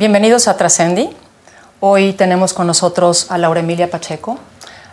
Bienvenidos 0.00 0.48
a 0.48 0.56
Trascendi. 0.56 1.10
Hoy 1.78 2.14
tenemos 2.14 2.54
con 2.54 2.66
nosotros 2.66 3.30
a 3.30 3.36
Laura 3.36 3.60
Emilia 3.60 3.90
Pacheco. 3.90 4.38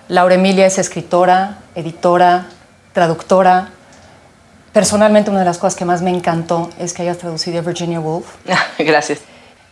Laura 0.10 0.36
Emilia 0.36 0.66
es 0.66 0.80
escritora, 0.80 1.60
editora, 1.76 2.48
traductora. 2.92 3.70
Personalmente, 4.74 5.30
una 5.30 5.40
de 5.40 5.46
las 5.46 5.60
cosas 5.60 5.76
que 5.76 5.86
más 5.86 6.02
me 6.02 6.10
encantó 6.10 6.72
es 6.78 6.92
que 6.92 7.04
hayas 7.04 7.20
traducido 7.20 7.60
a 7.60 7.62
Virginia 7.62 8.02
Woolf. 8.02 8.26
Gracias. 8.80 9.20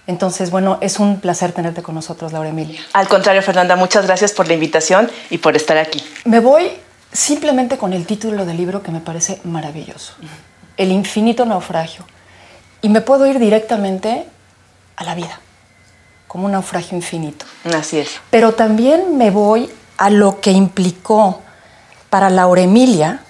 Entonces, 0.07 0.51
bueno, 0.51 0.77
es 0.79 0.99
un 0.99 1.19
placer 1.19 1.51
tenerte 1.51 1.83
con 1.83 1.95
nosotros, 1.95 2.31
Laura 2.31 2.47
Emilia. 2.47 2.79
Al 2.93 3.09
contrario, 3.09 3.41
Fernanda, 3.41 3.75
muchas 3.75 4.05
gracias 4.05 4.31
por 4.31 4.47
la 4.47 4.53
invitación 4.53 5.11
y 5.29 5.39
por 5.39 5.57
estar 5.57 5.77
aquí. 5.77 6.01
Me 6.23 6.39
voy 6.39 6.71
simplemente 7.11 7.77
con 7.77 7.91
el 7.91 8.05
título 8.05 8.45
del 8.45 8.55
libro 8.55 8.81
que 8.81 8.91
me 8.91 9.01
parece 9.01 9.41
maravilloso. 9.43 10.13
El 10.77 10.93
infinito 10.93 11.45
naufragio. 11.45 12.05
Y 12.81 12.87
me 12.87 13.01
puedo 13.01 13.27
ir 13.27 13.37
directamente 13.37 14.27
a 14.95 15.03
la 15.03 15.15
vida, 15.15 15.39
como 16.27 16.45
un 16.45 16.51
naufragio 16.51 16.95
infinito. 16.95 17.45
Así 17.75 17.99
es. 17.99 18.19
Pero 18.29 18.53
también 18.53 19.17
me 19.17 19.31
voy 19.31 19.69
a 19.97 20.09
lo 20.09 20.41
que 20.41 20.51
implicó 20.51 21.41
para 22.09 22.29
Laura 22.29 22.61
Emilia 22.61 23.21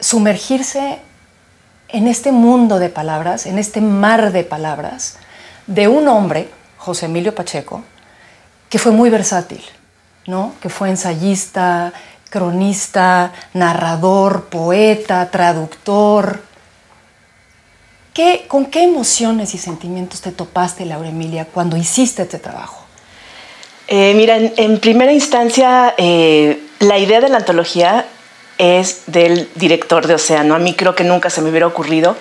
sumergirse 0.00 1.00
en 1.88 2.08
este 2.08 2.32
mundo 2.32 2.78
de 2.78 2.88
palabras, 2.88 3.46
en 3.46 3.58
este 3.58 3.80
mar 3.80 4.32
de 4.32 4.44
palabras, 4.44 5.18
de 5.66 5.88
un 5.88 6.08
hombre, 6.08 6.50
José 6.78 7.06
Emilio 7.06 7.34
Pacheco, 7.34 7.82
que 8.68 8.78
fue 8.78 8.92
muy 8.92 9.10
versátil, 9.10 9.62
¿no? 10.26 10.52
que 10.60 10.68
fue 10.68 10.90
ensayista, 10.90 11.92
cronista, 12.30 13.32
narrador, 13.54 14.46
poeta, 14.46 15.30
traductor, 15.30 16.42
¿Con 18.48 18.66
qué 18.66 18.82
emociones 18.82 19.54
y 19.54 19.58
sentimientos 19.58 20.22
te 20.22 20.32
topaste, 20.32 20.86
Laura 20.86 21.10
Emilia, 21.10 21.44
cuando 21.44 21.76
hiciste 21.76 22.22
este 22.22 22.38
trabajo? 22.38 22.86
Eh, 23.88 24.14
mira, 24.16 24.36
en, 24.36 24.80
primera 24.80 25.12
instancia, 25.12 25.94
eh, 25.98 26.58
la 26.80 26.98
idea 26.98 27.20
de 27.20 27.28
la 27.28 27.36
antología 27.36 28.06
es 28.56 29.02
del 29.06 29.50
director 29.54 30.06
de 30.06 30.14
Océano. 30.14 30.54
A 30.54 30.58
mí 30.58 30.72
creo 30.72 30.94
que 30.94 31.04
nunca 31.04 31.28
se 31.28 31.42
me 31.42 31.50
hubiera 31.50 31.66
ocurrido. 31.66 32.16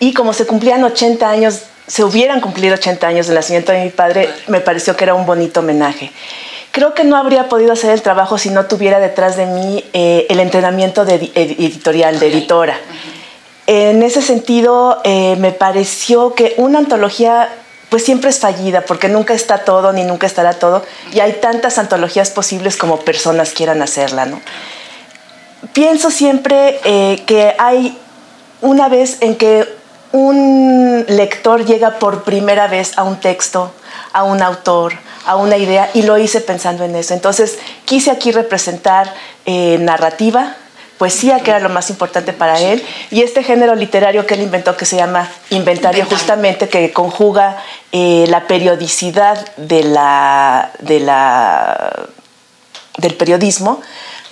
Y 0.00 0.12
como 0.12 0.32
se 0.32 0.44
cumplían 0.44 0.82
80 0.82 1.30
años, 1.30 1.62
se 1.86 2.02
hubieran 2.02 2.40
cumplido 2.40 2.74
80 2.74 3.06
años 3.06 3.26
del 3.28 3.36
nacimiento 3.36 3.70
de 3.70 3.84
mi 3.84 3.90
padre, 3.90 4.28
me 4.48 4.60
pareció 4.60 4.96
que 4.96 5.04
era 5.04 5.14
un 5.14 5.24
bonito 5.24 5.60
homenaje. 5.60 6.10
Creo 6.72 6.94
que 6.94 7.04
no 7.04 7.16
habría 7.16 7.48
podido 7.48 7.72
hacer 7.72 7.90
el 7.90 8.02
trabajo 8.02 8.38
si 8.38 8.50
no 8.50 8.66
tuviera 8.66 8.98
detrás 8.98 9.36
de 9.36 9.46
mí 9.46 9.84
eh, 9.92 10.26
el 10.30 10.40
entrenamiento 10.40 11.04
de 11.04 11.30
editorial, 11.34 12.18
de 12.18 12.26
editora. 12.26 12.78
En 13.70 14.02
ese 14.02 14.22
sentido, 14.22 14.98
eh, 15.04 15.36
me 15.38 15.52
pareció 15.52 16.32
que 16.32 16.54
una 16.56 16.78
antología 16.78 17.50
pues 17.90 18.02
siempre 18.02 18.30
es 18.30 18.38
fallida 18.38 18.80
porque 18.80 19.10
nunca 19.10 19.34
está 19.34 19.58
todo 19.58 19.92
ni 19.92 20.04
nunca 20.04 20.26
estará 20.26 20.54
todo 20.54 20.82
y 21.12 21.20
hay 21.20 21.34
tantas 21.34 21.76
antologías 21.76 22.30
posibles 22.30 22.78
como 22.78 23.00
personas 23.00 23.50
quieran 23.50 23.82
hacerla. 23.82 24.24
¿no? 24.24 24.40
Pienso 25.74 26.10
siempre 26.10 26.80
eh, 26.84 27.22
que 27.26 27.54
hay 27.58 27.98
una 28.62 28.88
vez 28.88 29.18
en 29.20 29.36
que 29.36 29.68
un 30.12 31.04
lector 31.06 31.66
llega 31.66 31.98
por 31.98 32.24
primera 32.24 32.68
vez 32.68 32.96
a 32.96 33.02
un 33.02 33.20
texto, 33.20 33.70
a 34.14 34.22
un 34.22 34.42
autor, 34.42 34.94
a 35.26 35.36
una 35.36 35.58
idea 35.58 35.90
y 35.92 36.04
lo 36.04 36.16
hice 36.16 36.40
pensando 36.40 36.84
en 36.84 36.96
eso. 36.96 37.12
Entonces 37.12 37.58
quise 37.84 38.10
aquí 38.10 38.32
representar 38.32 39.12
eh, 39.44 39.76
narrativa, 39.78 40.56
poesía, 40.98 41.40
que 41.40 41.50
era 41.50 41.60
lo 41.60 41.68
más 41.68 41.90
importante 41.90 42.32
para 42.32 42.60
él, 42.60 42.84
y 43.10 43.22
este 43.22 43.42
género 43.42 43.74
literario 43.74 44.26
que 44.26 44.34
él 44.34 44.42
inventó 44.42 44.76
que 44.76 44.84
se 44.84 44.96
llama 44.96 45.28
inventario, 45.50 46.04
justamente, 46.04 46.68
que 46.68 46.92
conjuga 46.92 47.56
eh, 47.92 48.26
la 48.28 48.46
periodicidad 48.46 49.56
de 49.56 49.84
la, 49.84 50.72
de 50.80 51.00
la, 51.00 52.08
del 52.98 53.14
periodismo 53.14 53.80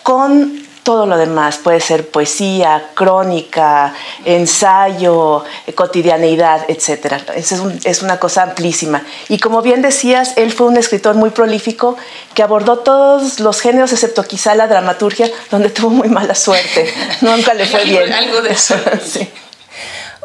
con 0.03 0.66
todo 0.87 1.05
lo 1.05 1.17
demás, 1.17 1.59
puede 1.59 1.81
ser 1.81 2.09
poesía, 2.11 2.91
crónica, 2.95 3.93
ensayo, 4.25 5.43
cotidianeidad, 5.75 6.61
etc. 6.69 7.25
Es, 7.35 7.51
es, 7.85 8.03
una 8.05 8.21
cosa 8.21 8.45
amplísima. 8.45 9.03
Y 9.29 9.41
como 9.41 9.63
bien 9.63 9.83
decías, 9.83 10.35
él 10.37 10.53
fue 10.53 10.69
un 10.69 10.77
escritor 10.77 11.17
muy 11.17 11.31
prolífico 11.31 11.97
que 12.35 12.45
abordó 12.45 12.79
todos 12.79 13.41
los 13.41 13.61
géneros, 13.61 13.93
excepto 13.93 14.23
quizá 14.23 14.55
la 14.55 14.69
dramaturgia, 14.69 15.29
donde 15.51 15.71
tuvo 15.77 15.91
muy 15.91 16.09
mala 16.09 16.37
suerte. 16.37 16.89
Nunca 17.21 17.53
le 17.53 17.67
fue 17.67 17.85
bien. 17.85 18.13
Algo 18.13 18.41
de 18.43 18.51
eso. 18.51 18.77
sí. 19.05 19.29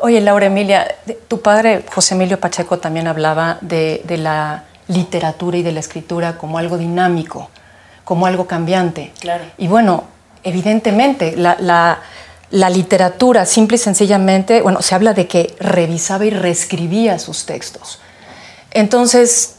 Oye, 0.01 0.21
Laura 0.21 0.45
Emilia, 0.45 0.95
tu 1.27 1.41
padre, 1.41 1.83
José 1.91 2.13
Emilio 2.13 2.39
Pacheco, 2.39 2.77
también 2.77 3.07
hablaba 3.07 3.57
de, 3.61 4.03
de 4.03 4.17
la 4.17 4.66
literatura 4.88 5.57
y 5.57 5.63
de 5.63 5.71
la 5.71 5.79
escritura 5.79 6.38
como 6.38 6.59
algo 6.59 6.77
dinámico, 6.77 7.50
como 8.03 8.27
algo 8.27 8.45
cambiante. 8.45 9.11
Claro. 9.19 9.44
Y 9.57 9.67
bueno, 9.67 10.03
evidentemente, 10.44 11.35
la, 11.35 12.00
literatura, 12.52 13.46
simple 13.46 13.75
y 13.75 13.79
sencillamente, 13.79 14.62
bueno, 14.62 14.81
se 14.81 14.96
habla 14.96 15.13
de 15.13 15.28
que 15.28 15.56
revisaba 15.59 16.25
y 16.25 16.29
reescribía 16.29 17.19
sus 17.19 17.46
textos. 17.46 18.00
Entonces, 18.72 19.56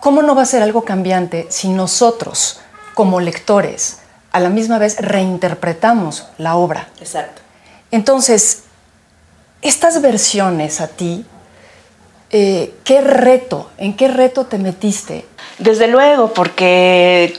¿cómo 0.00 0.22
no 0.22 0.34
va 0.34 0.42
a 0.42 0.46
ser 0.46 0.62
algo 0.62 0.84
cambiante 0.84 1.46
si 1.48 1.68
nosotros, 1.68 2.60
como 2.94 3.20
lectores, 3.20 3.98
a 4.32 4.40
la 4.40 4.48
misma 4.48 4.78
vez 4.78 4.96
reinterpretamos 4.98 6.26
la 6.38 6.56
obra? 6.56 6.88
Exacto. 7.00 7.42
Entonces, 7.90 8.64
estas 9.60 10.00
versiones 10.02 10.80
a 10.80 10.88
ti, 10.88 11.24
eh, 12.30 12.74
¿qué 12.84 13.00
reto, 13.00 13.70
en 13.76 13.94
qué 13.94 14.08
reto 14.08 14.46
te 14.46 14.58
metiste? 14.58 15.26
Desde 15.58 15.86
luego, 15.86 16.32
porque 16.32 17.34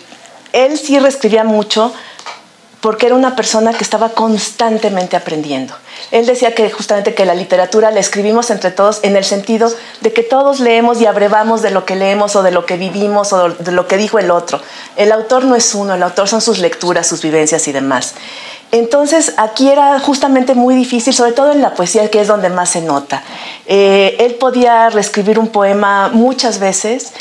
él 0.53 0.77
sí 0.77 0.99
reescribía 0.99 1.43
mucho, 1.43 1.93
porque 2.83 3.05
era 3.05 3.15
una 3.15 3.37
persona 3.37 3.71
que 3.71 3.81
estaba 3.81 4.09
constantemente 4.09 5.15
aprendiendo. 5.15 5.73
Él 6.11 6.25
decía 6.25 6.53
que 6.53 6.69
justamente 6.69 7.13
que 7.13 7.23
la 7.23 7.33
literatura 7.33 7.91
la 7.91 8.01
escribimos 8.01 8.49
entre 8.49 8.71
todos 8.71 8.99
en 9.03 9.15
el 9.15 9.23
sentido 9.23 9.71
de 10.01 10.11
que 10.11 10.21
todos 10.21 10.59
leemos 10.59 10.99
y 10.99 11.05
abrevamos 11.05 11.61
de 11.61 11.71
lo 11.71 11.85
que 11.85 11.95
leemos 11.95 12.35
o 12.35 12.43
de 12.43 12.51
lo 12.51 12.65
que 12.65 12.75
vivimos 12.75 13.31
o 13.31 13.51
de 13.51 13.71
lo 13.71 13.87
que 13.87 13.95
dijo 13.95 14.19
el 14.19 14.29
otro. 14.31 14.59
El 14.97 15.13
autor 15.13 15.45
no 15.45 15.55
es 15.55 15.73
uno, 15.73 15.93
el 15.93 16.03
autor 16.03 16.27
son 16.27 16.41
sus 16.41 16.59
lecturas, 16.59 17.07
sus 17.07 17.21
vivencias 17.21 17.65
y 17.69 17.71
demás. 17.71 18.15
Entonces 18.73 19.35
aquí 19.37 19.69
era 19.69 19.97
justamente 20.01 20.53
muy 20.53 20.75
difícil, 20.75 21.13
sobre 21.13 21.31
todo 21.31 21.53
en 21.53 21.61
la 21.61 21.75
poesía, 21.75 22.11
que 22.11 22.19
es 22.19 22.27
donde 22.27 22.49
más 22.49 22.71
se 22.71 22.81
nota. 22.81 23.23
Eh, 23.65 24.17
él 24.19 24.35
podía 24.35 24.89
reescribir 24.89 25.39
un 25.39 25.47
poema 25.47 26.09
muchas 26.11 26.59
veces 26.59 27.13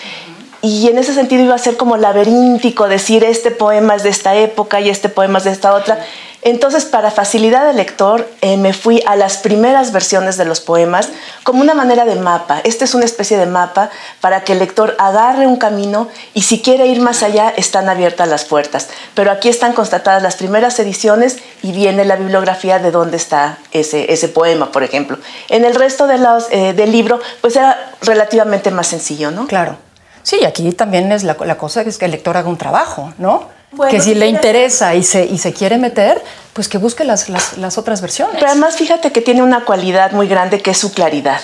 y 0.63 0.87
en 0.87 0.97
ese 0.97 1.13
sentido 1.13 1.43
iba 1.43 1.57
a 1.57 1.59
ser 1.59 1.77
como 1.77 1.97
laberíntico 1.97 2.89
decir 2.89 3.25
este 3.25 3.51
poema 3.51 3.97
es 3.97 4.05
de 4.05 4.11
esta 4.11 4.37
época 4.37 4.81
y 4.81 4.89
este 4.89 5.09
poema 5.09 5.39
es 5.39 5.45
de 5.45 5.51
esta 5.51 5.75
otra. 5.75 5.99
Entonces, 6.45 6.85
para 6.85 7.13
facilidad 7.13 7.67
del 7.67 7.77
lector, 7.77 8.29
eh, 8.41 8.57
me 8.57 8.73
fui 8.73 9.01
a 9.07 9.15
las 9.15 9.39
primeras 9.39 9.93
versiones 9.93 10.37
de 10.37 10.45
los 10.45 10.61
poemas 10.61 11.09
como 11.45 11.61
una 11.61 11.75
manera 11.75 12.05
de 12.05 12.17
mapa. 12.17 12.61
Esta 12.65 12.85
es 12.85 12.95
una 12.95 13.05
especie 13.05 13.39
de 13.39 13.47
mapa 13.47 13.91
para 14.21 14.43
que 14.43 14.53
el 14.53 14.59
lector 14.59 14.97
agarre 14.99 15.47
un 15.47 15.57
camino 15.57 16.09
y 16.35 16.43
si 16.43 16.61
quiere 16.61 16.87
ir 16.87 17.01
más 17.01 17.23
allá, 17.23 17.53
están 17.57 17.89
abiertas 17.89 18.29
las 18.29 18.45
puertas. 18.45 18.89
Pero 19.15 19.31
aquí 19.31 19.49
están 19.49 19.73
constatadas 19.73 20.23
las 20.23 20.35
primeras 20.35 20.79
ediciones 20.81 21.39
y 21.63 21.71
viene 21.71 22.05
la 22.05 22.17
bibliografía 22.17 22.81
de 22.81 22.91
dónde 22.91 23.19
está 23.19 23.59
ese, 23.71 24.29
poema, 24.29 24.73
por 24.73 24.83
ejemplo. 24.83 25.19
En 25.49 25.65
el 25.65 25.77
resto 25.77 26.09
eh, 26.11 26.73
del 26.73 26.91
libro, 26.91 27.21
pues 27.41 27.55
era 27.55 27.93
relativamente 28.01 28.73
más 28.73 28.89
sencillo, 28.89 29.31
¿no? 29.31 29.47
Claro. 29.47 29.77
Sí, 30.23 30.45
aquí 30.45 30.71
también 30.73 31.11
es 31.13 31.25
la, 31.25 31.35
cosa 31.35 31.83
es 31.83 31.99
que 31.99 32.05
el 32.05 32.13
lector 32.13 32.37
haga 32.37 32.49
un 32.49 32.59
trabajo, 32.59 33.13
¿no? 33.19 33.49
que 33.89 34.01
si 34.01 34.15
le 34.15 34.27
interesa 34.27 34.95
y 34.95 35.03
se, 35.03 35.25
y 35.25 35.39
se 35.39 35.53
quiere 35.53 35.79
meter, 35.79 36.23
pues 36.53 36.69
que 36.69 36.79
busque 36.79 37.05
las, 37.05 37.29
las, 37.29 37.79
otras 37.79 38.01
versiones. 38.03 38.37
Pero 38.39 38.51
además 38.51 38.77
fíjate 38.77 39.13
que 39.13 39.23
tiene 39.23 39.43
una 39.43 39.65
cualidad 39.65 40.13
muy 40.13 40.29
grande 40.29 40.61
que 40.61 40.73
es 40.73 40.79
su 40.79 40.93
claridad. 40.93 41.41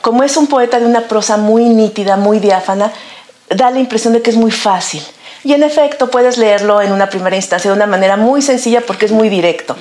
Como 0.00 0.22
es 0.22 0.36
un 0.36 0.46
poeta 0.46 0.78
de 0.78 0.86
una 0.86 1.02
prosa 1.02 1.36
muy 1.36 1.64
nítida, 1.64 2.16
muy 2.16 2.38
diáfana, 2.38 2.92
da 3.48 3.70
la 3.70 3.80
impresión 3.80 4.12
de 4.12 4.22
que 4.22 4.30
es 4.30 4.36
muy 4.36 4.52
fácil. 4.52 5.02
Y 5.42 5.52
en 5.52 5.62
efecto 5.62 6.10
puedes 6.10 6.38
leerlo 6.38 6.80
en 6.80 6.92
una 6.92 7.08
primera 7.10 7.36
instancia 7.36 7.70
de 7.70 7.76
una 7.76 7.86
manera 7.86 8.16
muy 8.16 8.40
sencilla 8.40 8.80
porque 8.80 9.06
es 9.06 9.12
muy 9.12 9.28
directo. 9.28 9.76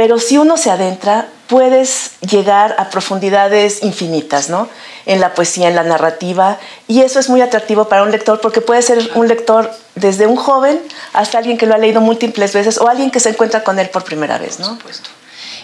Pero 0.00 0.18
si 0.18 0.38
uno 0.38 0.56
se 0.56 0.70
adentra, 0.70 1.28
puedes 1.46 2.12
llegar 2.22 2.74
a 2.78 2.88
profundidades 2.88 3.82
infinitas, 3.82 4.48
¿no? 4.48 4.66
En 5.04 5.20
la 5.20 5.34
poesía, 5.34 5.68
en 5.68 5.76
la 5.76 5.82
narrativa, 5.82 6.56
y 6.88 7.02
eso 7.02 7.20
es 7.20 7.28
muy 7.28 7.42
atractivo 7.42 7.86
para 7.90 8.02
un 8.02 8.10
lector 8.10 8.40
porque 8.40 8.62
puede 8.62 8.80
ser 8.80 9.10
un 9.14 9.28
lector 9.28 9.70
desde 9.96 10.26
un 10.26 10.36
joven 10.36 10.80
hasta 11.12 11.36
alguien 11.36 11.58
que 11.58 11.66
lo 11.66 11.74
ha 11.74 11.76
leído 11.76 12.00
múltiples 12.00 12.54
veces 12.54 12.78
o 12.78 12.88
alguien 12.88 13.10
que 13.10 13.20
se 13.20 13.28
encuentra 13.28 13.62
con 13.62 13.78
él 13.78 13.90
por 13.90 14.04
primera 14.04 14.38
vez, 14.38 14.58
¿no? 14.58 14.78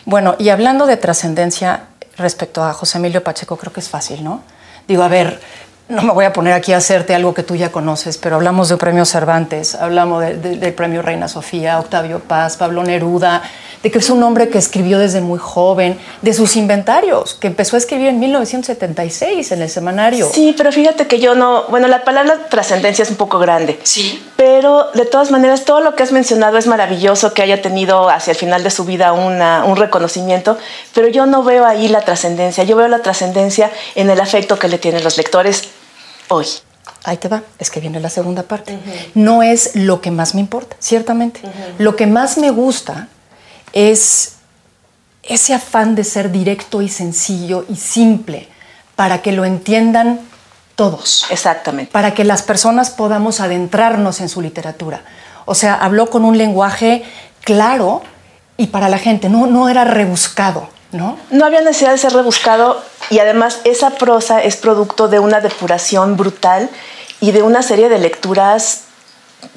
Bueno, 0.05 0.37
y 0.39 0.51
hablando 0.51 0.85
de 0.85 0.99
trascendencia 0.99 1.85
respecto 2.19 2.63
a 2.63 2.75
José 2.75 2.99
Emilio 2.99 3.25
Pacheco, 3.25 3.57
creo 3.57 3.73
que 3.73 3.81
es 3.81 3.89
fácil, 3.89 4.23
¿no? 4.23 4.43
Digo, 4.87 5.03
a 5.03 5.09
ver, 5.09 5.41
no 5.89 6.03
me 6.03 6.13
voy 6.13 6.25
a 6.25 6.33
poner 6.33 6.53
aquí 6.53 6.73
a 6.73 6.79
hacerte 6.79 7.15
algo 7.15 7.33
que 7.33 7.45
tú 7.45 7.55
ya 7.55 7.71
conoces, 7.71 8.19
pero 8.19 8.37
hablamos 8.37 8.69
de 8.69 8.77
premio 8.77 9.05
Cervantes, 9.05 9.77
hablamos 9.77 10.25
del 10.25 10.75
premio 10.75 11.01
Reina 11.01 11.29
Sofía, 11.29 11.79
Octavio 11.79 12.19
Paz, 12.19 12.57
Pablo 12.57 12.83
Neruda, 12.83 13.43
de 13.85 13.91
que 13.93 13.99
es 13.99 14.11
un 14.11 14.21
hombre 14.25 14.49
que 14.49 14.59
escribió 14.59 14.99
desde 14.99 15.21
muy 15.21 15.39
joven, 15.39 15.97
de 16.23 16.35
sus 16.35 16.57
inventarios, 16.57 17.35
que 17.35 17.47
empezó 17.47 17.77
a 17.77 17.79
escribir 17.79 18.09
en 18.09 18.19
1976 18.19 19.53
en 19.53 19.63
el 19.63 19.71
semanario. 19.71 20.29
Sí, 20.33 20.55
pero 20.57 20.73
fíjate 20.73 21.07
que 21.07 21.21
yo 21.21 21.37
no, 21.37 21.65
bueno, 21.69 21.87
la 21.87 22.03
palabra 22.03 22.49
trascendencia 22.49 23.05
es 23.05 23.11
un 23.11 23.17
poco 23.17 23.39
grande. 23.39 23.79
Sí. 23.85 24.25
Pero 24.37 24.91
de 24.95 25.05
todas 25.05 25.31
maneras, 25.31 25.65
todo 25.65 25.81
lo 25.81 25.95
que 25.95 26.03
has 26.03 26.11
mencionado 26.11 26.59
es 26.59 26.67
maravilloso 26.67 27.33
que 27.33 27.43
haya 27.43 27.63
tenido 27.63 28.11
hacia 28.11 28.33
el 28.33 28.37
final 28.37 28.65
de 28.65 28.71
su 28.71 28.85
vida 28.85 29.13
un 29.13 29.77
reconocimiento, 29.77 30.59
pero 30.93 31.07
yo 31.07 31.27
no 31.27 31.45
veo 31.45 31.65
ahí 31.65 31.87
la 31.87 32.01
trascendencia, 32.01 32.65
yo 32.65 32.75
veo 32.75 32.89
la 32.89 33.03
trascendencia 33.03 33.71
en 33.95 34.11
el 34.11 34.21
afecto 34.21 34.59
que 34.59 34.67
le 34.67 34.79
tienen 34.79 35.05
los 35.05 35.17
lectores 35.17 35.76
hoy. 36.29 36.47
Ahí 37.05 37.19
te 37.19 37.29
va, 37.29 37.43
es 37.59 37.71
que 37.71 37.81
viene 37.81 38.01
la 38.01 38.11
segunda 38.11 38.43
parte. 38.43 38.79
No 39.15 39.43
es 39.43 39.77
lo 39.77 40.01
que 40.01 40.11
más 40.11 40.35
me 40.35 40.41
importa, 40.41 40.77
ciertamente. 40.81 41.41
Lo 41.79 41.95
que 41.95 42.07
más 42.07 42.39
me 42.39 42.51
gusta 42.51 43.09
es 43.73 44.37
ese 45.23 45.55
afán 45.55 45.95
de 45.95 46.05
ser 46.05 46.31
directo 46.31 46.83
y 46.83 46.89
sencillo 46.89 47.65
y 47.69 47.77
simple 47.77 48.49
para 48.97 49.23
que 49.23 49.33
lo 49.33 49.45
entiendan 49.45 50.21
todos. 50.75 51.27
Exactamente. 51.31 51.91
Para 51.93 52.15
que 52.15 52.25
las 52.25 52.43
personas 52.43 52.91
podamos 52.91 53.41
adentrarnos 53.41 54.21
en 54.21 54.29
su 54.29 54.41
literatura. 54.41 55.03
O 55.45 55.55
sea, 55.55 55.75
habló 55.75 56.11
con 56.11 56.25
un 56.25 56.39
lenguaje 56.39 57.05
claro 57.43 58.03
y 58.57 58.69
para 58.69 58.89
la 58.89 58.99
gente, 58.99 59.29
no, 59.29 59.47
no 59.47 59.69
era 59.69 59.85
rebuscado, 59.85 60.69
¿no? 60.93 61.19
No 61.31 61.45
había 61.45 61.61
necesidad 61.61 61.93
de 61.93 61.99
ser 61.99 62.13
rebuscado 62.13 62.83
y 63.11 63.19
además 63.19 63.61
esa 63.65 63.91
prosa 63.91 64.43
es 64.43 64.57
producto 64.57 65.09
de 65.09 65.19
una 65.19 65.41
depuración 65.41 66.17
brutal 66.17 66.69
y 67.21 67.33
de 67.33 67.43
una 67.43 67.63
serie 67.63 67.89
de 67.89 67.99
lecturas 67.99 68.83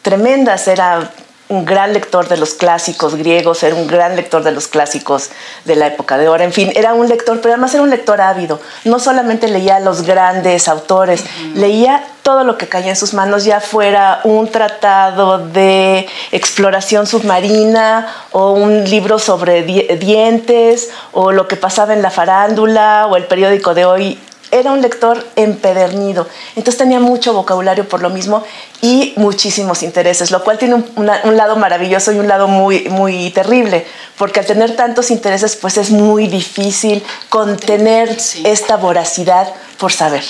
tremendas. 0.01 0.67
Era 0.67 1.11
un 1.49 1.65
gran 1.65 1.93
lector 1.93 2.27
de 2.27 2.37
los 2.37 2.53
clásicos 2.53 3.15
griegos, 3.15 3.63
era 3.63 3.75
un 3.75 3.87
gran 3.87 4.15
lector 4.15 4.43
de 4.43 4.51
los 4.51 4.67
clásicos 4.67 5.31
de 5.65 5.75
la 5.75 5.87
época 5.87 6.17
de 6.19 6.29
oro, 6.29 6.43
en 6.43 6.53
fin, 6.53 6.71
era 6.75 6.93
un 6.93 7.09
lector, 7.09 7.41
pero 7.41 7.55
además 7.55 7.73
era 7.73 7.81
un 7.81 7.89
lector 7.89 8.21
ávido. 8.21 8.61
No 8.85 8.99
solamente 8.99 9.47
leía 9.47 9.77
a 9.77 9.79
los 9.79 10.03
grandes 10.03 10.67
autores, 10.67 11.25
leía 11.55 12.03
todo 12.21 12.43
lo 12.43 12.57
que 12.57 12.67
caía 12.67 12.91
en 12.91 12.95
sus 12.95 13.15
manos, 13.15 13.45
ya 13.45 13.61
fuera 13.61 14.21
un 14.23 14.47
tratado 14.49 15.39
de 15.39 16.07
exploración 16.31 17.07
submarina 17.07 18.07
o 18.31 18.51
un 18.51 18.83
libro 18.83 19.17
sobre 19.17 19.63
dientes 19.63 20.91
o 21.13 21.31
lo 21.31 21.47
que 21.47 21.55
pasaba 21.55 21.93
en 21.93 22.03
la 22.03 22.11
farándula 22.11 23.07
o 23.09 23.15
el 23.15 23.25
periódico 23.25 23.73
de 23.73 23.85
hoy 23.85 24.19
era 24.51 24.71
un 24.71 24.81
lector 24.81 25.25
empedernido, 25.35 26.27
entonces 26.55 26.77
tenía 26.77 26.99
mucho 26.99 27.33
vocabulario 27.33 27.87
por 27.87 28.01
lo 28.01 28.09
mismo 28.09 28.43
y 28.81 29.13
muchísimos 29.15 29.83
intereses, 29.83 30.31
lo 30.31 30.43
cual 30.43 30.57
tiene 30.57 30.83
un, 30.95 31.05
lado 31.05 31.55
maravilloso 31.55 32.11
y 32.11 32.19
un 32.19 32.27
lado 32.27 32.47
muy, 32.47 32.89
muy 32.89 33.29
terrible, 33.31 33.85
porque 34.17 34.39
al 34.39 34.45
tener 34.45 34.75
tantos 34.75 35.11
intereses, 35.11 35.55
pues 35.55 35.77
es 35.77 35.91
muy 35.91 36.27
difícil 36.27 37.03
contener 37.29 38.17
esta 38.43 38.77
voracidad 38.77 39.53
por 39.77 39.91
saber. 39.91 40.23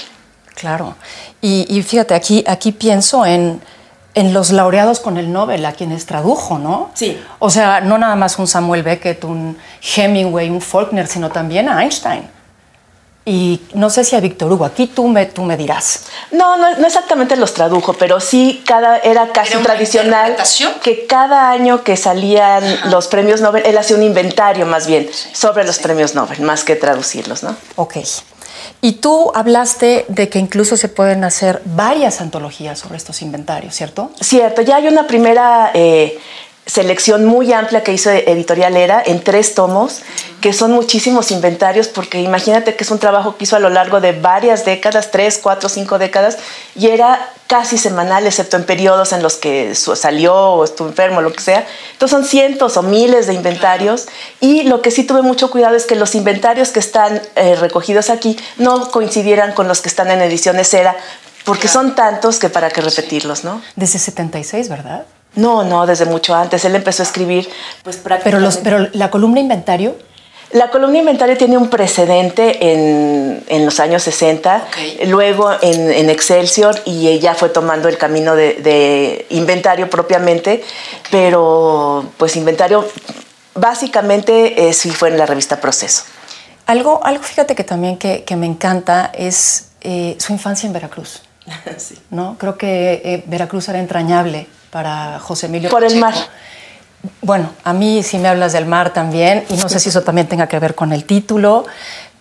Claro, 0.55 0.95
y, 1.41 1.81
fíjate, 1.83 2.13
aquí, 2.13 2.43
aquí 2.45 2.73
pienso 2.73 3.25
en, 3.25 3.61
en 4.13 4.33
los 4.33 4.51
laureados 4.51 4.99
con 4.99 5.17
el 5.17 5.31
Nobel, 5.31 5.65
a 5.65 5.71
quienes 5.71 6.05
tradujo, 6.05 6.59
¿no? 6.59 6.91
Sí. 6.95 7.17
O 7.39 7.49
sea, 7.49 7.79
no 7.79 7.97
nada 7.97 8.17
más 8.17 8.37
un 8.37 8.47
Samuel 8.47 8.83
Beckett, 8.83 9.23
un 9.23 9.57
Hemingway, 9.95 10.49
un 10.49 10.59
Faulkner, 10.59 11.07
sino 11.07 11.29
también 11.29 11.69
a 11.69 11.81
Einstein 11.81 12.38
y 13.25 13.61
no 13.73 13.89
sé 13.89 14.03
si 14.03 14.15
a 14.15 14.19
Víctor 14.19 14.51
Hugo, 14.51 14.65
aquí 14.65 14.87
tú 14.87 15.07
me, 15.07 15.25
tú 15.25 15.43
me 15.43 15.55
dirás. 15.57 16.05
No, 16.31 16.57
no, 16.57 16.85
exactamente 16.85 17.35
los 17.35 17.53
tradujo, 17.53 17.93
pero 17.93 18.19
sí 18.19 18.63
cada, 18.65 18.97
era 18.97 19.31
casi 19.31 19.57
tradicional 19.57 20.35
que 20.81 21.05
cada 21.05 21.51
año 21.51 21.83
que 21.83 21.95
salían 21.97 22.63
los 22.89 23.07
premios 23.07 23.41
Nobel, 23.41 23.63
él 23.65 23.77
hacía 23.77 23.97
un 23.97 24.03
inventario 24.03 24.65
más 24.65 24.87
bien 24.87 25.09
sobre 25.33 25.63
los 25.63 25.79
premios 25.79 26.15
Nobel, 26.15 26.41
más 26.41 26.63
que 26.63 26.75
traducirlos, 26.75 27.43
¿no? 27.43 27.55
Ok. 27.75 27.97
Y 28.81 28.93
tú 28.93 29.31
hablaste 29.35 30.05
de 30.07 30.29
que 30.29 30.39
incluso 30.39 30.77
se 30.77 30.87
pueden 30.87 31.23
hacer 31.23 31.61
varias 31.65 32.21
antologías 32.21 32.79
sobre 32.79 32.97
estos 32.97 33.21
inventarios, 33.21 33.75
¿cierto? 33.75 34.11
Cierto, 34.21 34.61
ya 34.61 34.77
hay 34.77 34.87
una 34.87 35.05
primera 35.05 35.71
eh, 35.73 36.17
selección 36.69 37.25
muy 37.25 37.51
amplia 37.51 37.83
que 37.83 37.91
hizo 37.91 38.11
Editorial 38.11 38.77
Era 38.77 39.01
en 39.03 39.23
tres 39.23 39.55
tomos, 39.55 40.01
que 40.39 40.53
son 40.53 40.71
muchísimos 40.71 41.31
inventarios, 41.31 41.87
porque 41.87 42.21
imagínate 42.21 42.75
que 42.75 42.83
es 42.83 42.91
un 42.91 42.99
trabajo 42.99 43.35
que 43.35 43.45
hizo 43.45 43.55
a 43.55 43.59
lo 43.59 43.69
largo 43.69 43.99
de 43.99 44.11
varias 44.11 44.65
décadas, 44.65 45.09
tres, 45.09 45.39
cuatro, 45.41 45.67
cinco 45.67 45.97
décadas, 45.97 46.37
y 46.75 46.87
era 46.87 47.27
casi 47.47 47.77
semanal, 47.79 48.27
excepto 48.27 48.55
en 48.55 48.65
periodos 48.65 49.13
en 49.13 49.23
los 49.23 49.35
que 49.35 49.73
salió 49.73 50.35
o 50.35 50.63
estuvo 50.63 50.87
enfermo, 50.87 51.21
lo 51.21 51.33
que 51.33 51.41
sea. 51.41 51.65
Entonces 51.93 52.15
son 52.15 52.25
cientos 52.25 52.77
o 52.77 52.83
miles 52.83 53.25
de 53.25 53.33
inventarios, 53.33 54.07
y 54.39 54.63
lo 54.63 54.83
que 54.83 54.91
sí 54.91 55.03
tuve 55.03 55.23
mucho 55.23 55.49
cuidado 55.49 55.75
es 55.75 55.85
que 55.85 55.95
los 55.95 56.13
inventarios 56.13 56.69
que 56.69 56.79
están 56.79 57.19
eh, 57.35 57.55
recogidos 57.55 58.11
aquí 58.11 58.37
no 58.57 58.91
coincidieran 58.91 59.53
con 59.53 59.67
los 59.67 59.81
que 59.81 59.89
están 59.89 60.11
en 60.11 60.21
ediciones 60.21 60.71
Era, 60.75 60.95
porque 61.45 61.67
son 61.67 61.95
tantos 61.95 62.37
que 62.37 62.49
para 62.49 62.69
qué 62.69 62.81
repetirlos, 62.81 63.43
¿no? 63.43 63.59
Desde 63.75 63.97
76, 63.97 64.69
¿verdad? 64.69 65.05
No, 65.35 65.63
no, 65.63 65.85
desde 65.85 66.05
mucho 66.05 66.35
antes. 66.35 66.65
Él 66.65 66.75
empezó 66.75 67.03
a 67.03 67.05
escribir. 67.05 67.49
Pues 67.83 68.01
pero, 68.23 68.39
los, 68.39 68.57
pero 68.57 68.87
la 68.93 69.09
columna 69.09 69.39
inventario. 69.39 69.95
La 70.51 70.71
columna 70.71 70.97
inventario 70.97 71.37
tiene 71.37 71.57
un 71.57 71.69
precedente 71.69 72.71
en, 72.71 73.43
en 73.47 73.65
los 73.65 73.79
años 73.79 74.01
60, 74.01 74.67
luego 75.05 75.51
en, 75.61 76.09
Excelsior 76.09 76.75
y 76.85 77.07
ella 77.07 77.35
fue 77.35 77.49
tomando 77.49 77.87
el 77.87 77.99
camino 77.99 78.35
de, 78.35 79.27
inventario 79.29 79.91
propiamente, 79.91 80.63
pero 81.11 82.03
pues 82.17 82.35
inventario 82.35 82.87
básicamente 83.53 84.67
eh, 84.69 84.73
sí 84.73 84.89
fue 84.89 85.09
en 85.09 85.19
la 85.19 85.27
revista 85.27 85.61
Proceso. 85.61 86.05
Algo, 86.65 86.99
algo 87.03 87.21
fíjate 87.21 87.53
que 87.53 87.63
también 87.63 87.97
que, 87.97 88.23
que 88.23 88.35
me 88.35 88.47
encanta 88.47 89.11
es 89.13 89.69
eh, 89.81 90.15
su 90.17 90.33
infancia 90.33 90.65
en 90.65 90.73
Veracruz. 90.73 91.21
sí. 91.77 91.95
¿no? 92.09 92.37
Creo 92.39 92.57
que 92.57 93.01
eh, 93.05 93.23
Veracruz 93.27 93.69
era 93.69 93.79
entrañable 93.79 94.47
para 94.71 95.19
José 95.19 95.47
Emilio. 95.47 95.69
Por 95.69 95.83
el 95.83 95.97
mar. 95.97 96.13
Bueno, 97.21 97.51
a 97.63 97.73
mí 97.73 98.03
sí 98.03 98.17
me 98.17 98.27
hablas 98.27 98.53
del 98.53 98.65
mar 98.65 98.91
también, 98.91 99.45
y 99.49 99.55
no 99.55 99.69
sé 99.69 99.79
si 99.79 99.89
eso 99.89 100.01
también 100.01 100.27
tenga 100.27 100.47
que 100.47 100.59
ver 100.59 100.75
con 100.75 100.91
el 100.91 101.05
título, 101.05 101.65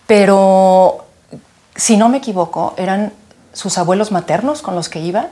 pero 0.07 1.05
si 1.75 1.97
no 1.97 2.09
me 2.09 2.17
equivoco, 2.17 2.73
eran 2.77 3.11
sus 3.51 3.77
abuelos 3.77 4.11
maternos 4.11 4.61
con 4.61 4.75
los 4.75 4.87
que 4.87 4.99
iba 4.99 5.27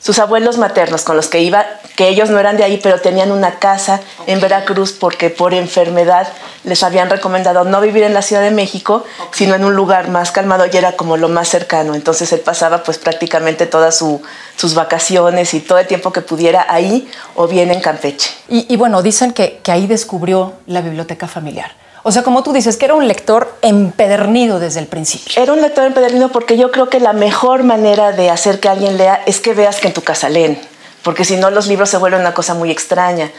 sus 0.00 0.18
abuelos 0.18 0.58
maternos 0.58 1.02
con 1.02 1.16
los 1.16 1.28
que 1.28 1.40
iba, 1.40 1.66
que 1.96 2.08
ellos 2.08 2.30
no 2.30 2.38
eran 2.38 2.56
de 2.56 2.64
ahí, 2.64 2.78
pero 2.82 3.00
tenían 3.00 3.32
una 3.32 3.58
casa 3.58 4.00
en 4.26 4.40
Veracruz 4.40 4.92
porque 4.92 5.30
por 5.30 5.54
enfermedad 5.54 6.28
les 6.64 6.82
habían 6.82 7.10
recomendado 7.10 7.64
no 7.64 7.80
vivir 7.80 8.04
en 8.04 8.14
la 8.14 8.22
Ciudad 8.22 8.42
de 8.42 8.50
México, 8.50 9.04
sino 9.32 9.54
en 9.54 9.64
un 9.64 9.74
lugar 9.74 10.08
más 10.08 10.30
calmado 10.30 10.66
y 10.72 10.76
era 10.76 10.92
como 10.92 11.16
lo 11.16 11.28
más 11.28 11.48
cercano. 11.48 11.94
Entonces 11.94 12.32
él 12.32 12.40
pasaba 12.40 12.82
pues 12.84 12.98
prácticamente 12.98 13.66
todas 13.66 13.98
sus 13.98 14.74
vacaciones 14.74 15.54
y 15.54 15.60
todo 15.60 15.78
el 15.78 15.86
tiempo 15.86 16.12
que 16.12 16.20
pudiera 16.20 16.66
ahí 16.68 17.10
o 17.34 17.48
bien 17.48 17.70
en 17.70 17.80
Campeche. 17.80 18.30
Y, 18.48 18.76
bueno, 18.76 19.02
dicen 19.02 19.32
que, 19.32 19.60
que 19.62 19.72
ahí 19.72 19.86
descubrió 19.86 20.54
la 20.66 20.80
biblioteca 20.80 21.26
familiar. 21.26 21.72
O 22.08 22.10
sea, 22.10 22.22
como 22.22 22.42
tú 22.42 22.54
dices, 22.54 22.78
que 22.78 22.86
era 22.86 22.94
un 22.94 23.06
lector 23.06 23.54
empedernido 23.60 24.58
desde 24.58 24.80
el 24.80 24.86
principio. 24.86 25.42
Era 25.42 25.52
un 25.52 25.60
lector 25.60 25.84
empedernido 25.84 26.30
porque 26.30 26.56
yo 26.56 26.70
creo 26.70 26.88
que 26.88 27.00
la 27.00 27.12
mejor 27.12 27.64
manera 27.64 28.12
de 28.12 28.30
hacer 28.30 28.60
que 28.60 28.70
alguien 28.70 28.96
lea 28.96 29.20
es 29.26 29.40
que 29.40 29.52
veas 29.52 29.78
que 29.78 29.88
en 29.88 29.92
tu 29.92 30.00
casa 30.00 30.30
leen, 30.30 30.58
porque 31.02 31.26
si 31.26 31.36
no 31.36 31.50
los 31.50 31.66
libros 31.66 31.90
se 31.90 31.98
vuelven 31.98 32.22
una 32.22 32.32
cosa 32.32 32.54
muy 32.54 32.70
extraña. 32.70 33.30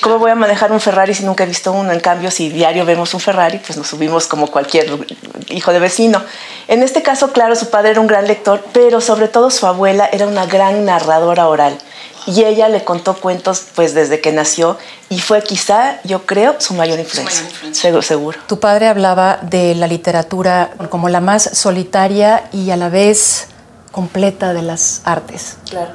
¿Cómo 0.00 0.18
voy 0.18 0.30
a 0.30 0.34
manejar 0.34 0.72
un 0.72 0.80
Ferrari 0.80 1.14
si 1.14 1.24
nunca 1.24 1.44
he 1.44 1.46
visto 1.46 1.72
uno? 1.72 1.90
En 1.90 2.00
cambio, 2.00 2.30
si 2.30 2.50
diario 2.50 2.84
vemos 2.84 3.14
un 3.14 3.20
Ferrari, 3.20 3.58
pues 3.58 3.78
nos 3.78 3.86
subimos 3.86 4.26
como 4.26 4.48
cualquier 4.48 4.86
hijo 5.48 5.72
de 5.72 5.78
vecino. 5.78 6.22
En 6.68 6.82
este 6.82 7.02
caso, 7.02 7.32
claro, 7.32 7.56
su 7.56 7.70
padre 7.70 7.90
era 7.90 8.00
un 8.00 8.06
gran 8.06 8.26
lector, 8.26 8.64
pero 8.72 9.00
sobre 9.00 9.28
todo 9.28 9.50
su 9.50 9.66
abuela 9.66 10.08
era 10.12 10.26
una 10.26 10.46
gran 10.46 10.84
narradora 10.84 11.48
oral 11.48 11.78
y 12.26 12.44
ella 12.44 12.68
le 12.68 12.84
contó 12.84 13.14
cuentos 13.14 13.64
pues 13.74 13.94
desde 13.94 14.20
que 14.20 14.32
nació 14.32 14.76
y 15.08 15.20
fue 15.20 15.42
quizá, 15.42 16.00
yo 16.02 16.26
creo, 16.26 16.56
su 16.60 16.74
mayor 16.74 16.98
influencia. 16.98 17.46
Seguro, 17.72 18.02
seguro. 18.02 18.38
Tu 18.48 18.58
padre 18.58 18.88
hablaba 18.88 19.38
de 19.42 19.74
la 19.76 19.86
literatura 19.86 20.70
como 20.90 21.08
la 21.08 21.20
más 21.20 21.44
solitaria 21.52 22.48
y 22.52 22.70
a 22.70 22.76
la 22.76 22.88
vez 22.88 23.46
completa 23.92 24.52
de 24.52 24.62
las 24.62 25.02
artes. 25.04 25.56
Claro. 25.70 25.92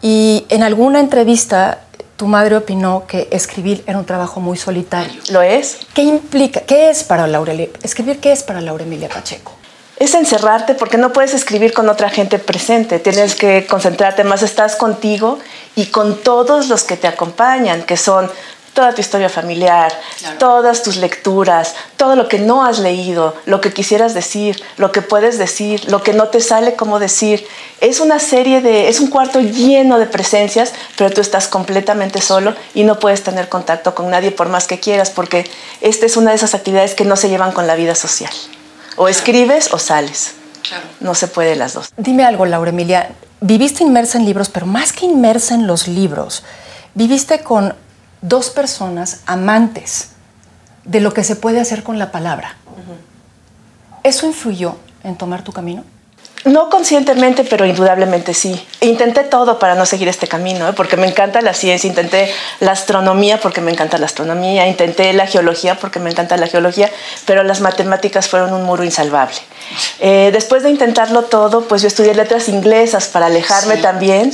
Y 0.00 0.46
en 0.48 0.62
alguna 0.62 1.00
entrevista 1.00 1.83
tu 2.16 2.26
madre 2.26 2.56
opinó 2.56 3.06
que 3.06 3.28
escribir 3.30 3.82
era 3.86 3.98
un 3.98 4.04
trabajo 4.04 4.40
muy 4.40 4.56
solitario. 4.56 5.20
¿Lo 5.30 5.42
es? 5.42 5.78
¿Qué 5.94 6.02
implica? 6.02 6.60
¿Qué 6.60 6.90
es 6.90 7.04
para 7.04 7.26
Laura 7.26 7.52
escribir 7.82 8.20
qué 8.20 8.32
es 8.32 8.42
para 8.42 8.60
Laura 8.60 8.84
Emilia 8.84 9.08
Pacheco? 9.08 9.52
es 9.98 10.14
encerrarte 10.14 10.74
porque 10.74 10.98
no 10.98 11.12
puedes 11.12 11.34
escribir 11.34 11.72
con 11.72 11.88
otra 11.88 12.10
gente 12.10 12.38
presente, 12.38 12.98
tienes 12.98 13.34
que 13.34 13.66
concentrarte 13.66 14.24
más, 14.24 14.42
estás 14.42 14.76
contigo 14.76 15.38
y 15.76 15.86
con 15.86 16.20
todos 16.22 16.68
los 16.68 16.82
que 16.82 16.96
te 16.96 17.06
acompañan, 17.06 17.82
que 17.82 17.96
son 17.96 18.30
toda 18.74 18.92
tu 18.92 19.00
historia 19.00 19.28
familiar, 19.28 19.92
todas 20.38 20.82
tus 20.82 20.96
lecturas, 20.96 21.74
todo 21.96 22.16
lo 22.16 22.28
que 22.28 22.38
no 22.38 22.66
has 22.66 22.80
leído, 22.80 23.34
lo 23.46 23.60
que 23.60 23.72
quisieras 23.72 24.14
decir, 24.14 24.62
lo 24.76 24.92
que 24.92 25.00
puedes 25.00 25.38
decir, 25.38 25.88
lo 25.90 26.02
que 26.02 26.12
no 26.12 26.28
te 26.28 26.40
sale 26.40 26.74
como 26.74 26.98
decir. 26.98 27.46
Es 27.80 28.00
una 28.00 28.18
serie 28.18 28.60
de, 28.60 28.88
es 28.88 29.00
un 29.00 29.08
cuarto 29.08 29.40
lleno 29.40 29.98
de 29.98 30.06
presencias, 30.06 30.72
pero 30.98 31.10
tú 31.10 31.20
estás 31.20 31.46
completamente 31.46 32.20
solo 32.20 32.54
y 32.74 32.82
no 32.82 32.98
puedes 32.98 33.22
tener 33.22 33.48
contacto 33.48 33.94
con 33.94 34.10
nadie 34.10 34.32
por 34.32 34.48
más 34.48 34.66
que 34.66 34.80
quieras, 34.80 35.10
porque 35.10 35.48
esta 35.80 36.06
es 36.06 36.16
una 36.16 36.30
de 36.30 36.36
esas 36.36 36.54
actividades 36.54 36.94
que 36.94 37.04
no 37.04 37.16
se 37.16 37.28
llevan 37.28 37.52
con 37.52 37.66
la 37.66 37.76
vida 37.76 37.94
social. 37.94 38.32
O 38.96 39.08
escribes 39.08 39.72
o 39.72 39.78
sales. 39.78 40.34
No 41.00 41.14
se 41.14 41.28
puede 41.28 41.56
las 41.56 41.74
dos. 41.74 41.90
Dime 41.96 42.24
algo, 42.24 42.46
Laura 42.46 42.70
Emilia. 42.70 43.10
Viviste 43.40 43.84
inmersa 43.84 44.18
en 44.18 44.24
libros, 44.24 44.48
pero 44.48 44.66
más 44.66 44.92
que 44.92 45.04
inmersa 45.04 45.54
en 45.54 45.66
los 45.66 45.86
libros, 45.86 46.42
viviste 46.94 47.40
con 47.40 47.74
dos 48.24 48.48
personas 48.48 49.20
amantes 49.26 50.08
de 50.84 51.00
lo 51.00 51.12
que 51.12 51.24
se 51.24 51.36
puede 51.36 51.60
hacer 51.60 51.82
con 51.82 51.98
la 51.98 52.10
palabra. 52.10 52.56
¿Eso 54.02 54.26
influyó 54.26 54.76
en 55.02 55.16
tomar 55.16 55.44
tu 55.44 55.52
camino? 55.52 55.84
No 56.44 56.68
conscientemente, 56.68 57.42
pero 57.42 57.64
indudablemente 57.64 58.34
sí. 58.34 58.62
Intenté 58.82 59.24
todo 59.24 59.58
para 59.58 59.74
no 59.74 59.86
seguir 59.86 60.08
este 60.08 60.26
camino, 60.26 60.68
¿eh? 60.68 60.72
porque 60.74 60.98
me 60.98 61.06
encanta 61.06 61.40
la 61.40 61.54
ciencia, 61.54 61.88
intenté 61.88 62.30
la 62.60 62.72
astronomía 62.72 63.40
porque 63.40 63.62
me 63.62 63.70
encanta 63.70 63.96
la 63.96 64.04
astronomía, 64.04 64.66
intenté 64.68 65.10
la 65.14 65.26
geología 65.26 65.76
porque 65.76 66.00
me 66.00 66.10
encanta 66.10 66.36
la 66.36 66.46
geología, 66.46 66.90
pero 67.24 67.44
las 67.44 67.62
matemáticas 67.62 68.28
fueron 68.28 68.52
un 68.52 68.64
muro 68.64 68.84
insalvable. 68.84 69.36
Eh, 70.00 70.30
después 70.34 70.62
de 70.62 70.70
intentarlo 70.70 71.22
todo, 71.22 71.62
pues 71.62 71.80
yo 71.80 71.88
estudié 71.88 72.14
letras 72.14 72.50
inglesas 72.50 73.08
para 73.08 73.26
alejarme 73.26 73.78
también, 73.78 74.30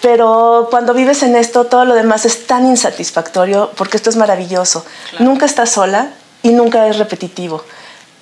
pero 0.00 0.68
cuando 0.70 0.94
vives 0.94 1.22
en 1.22 1.36
esto, 1.36 1.64
todo 1.64 1.84
lo 1.84 1.94
demás 1.94 2.24
es 2.24 2.46
tan 2.46 2.66
insatisfactorio 2.66 3.70
porque 3.76 3.98
esto 3.98 4.08
es 4.08 4.16
maravilloso. 4.16 4.86
Nunca 5.18 5.44
estás 5.44 5.68
sola 5.68 6.08
y 6.42 6.50
nunca 6.50 6.86
es 6.88 6.96
repetitivo 6.96 7.62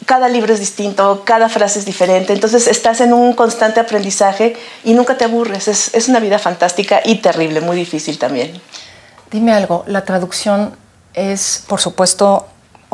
cada 0.06 0.28
libro 0.28 0.54
es 0.54 0.60
distinto, 0.60 1.22
cada 1.24 1.48
frase 1.48 1.78
es 1.80 1.84
diferente, 1.84 2.32
entonces 2.32 2.66
estás 2.66 3.00
en 3.00 3.12
un 3.12 3.32
constante 3.34 3.80
aprendizaje 3.80 4.56
y 4.84 4.94
nunca 4.94 5.16
te 5.16 5.24
aburres. 5.24 5.68
Es, 5.68 6.08
una 6.08 6.20
vida 6.20 6.38
fantástica 6.38 7.00
y 7.04 7.16
terrible, 7.16 7.60
muy 7.60 7.76
difícil 7.76 8.18
también. 8.18 8.60
Dime 9.30 9.52
algo, 9.52 9.84
la 9.86 10.04
traducción 10.04 10.76
es, 11.14 11.64
por 11.66 11.80
supuesto, 11.80 12.46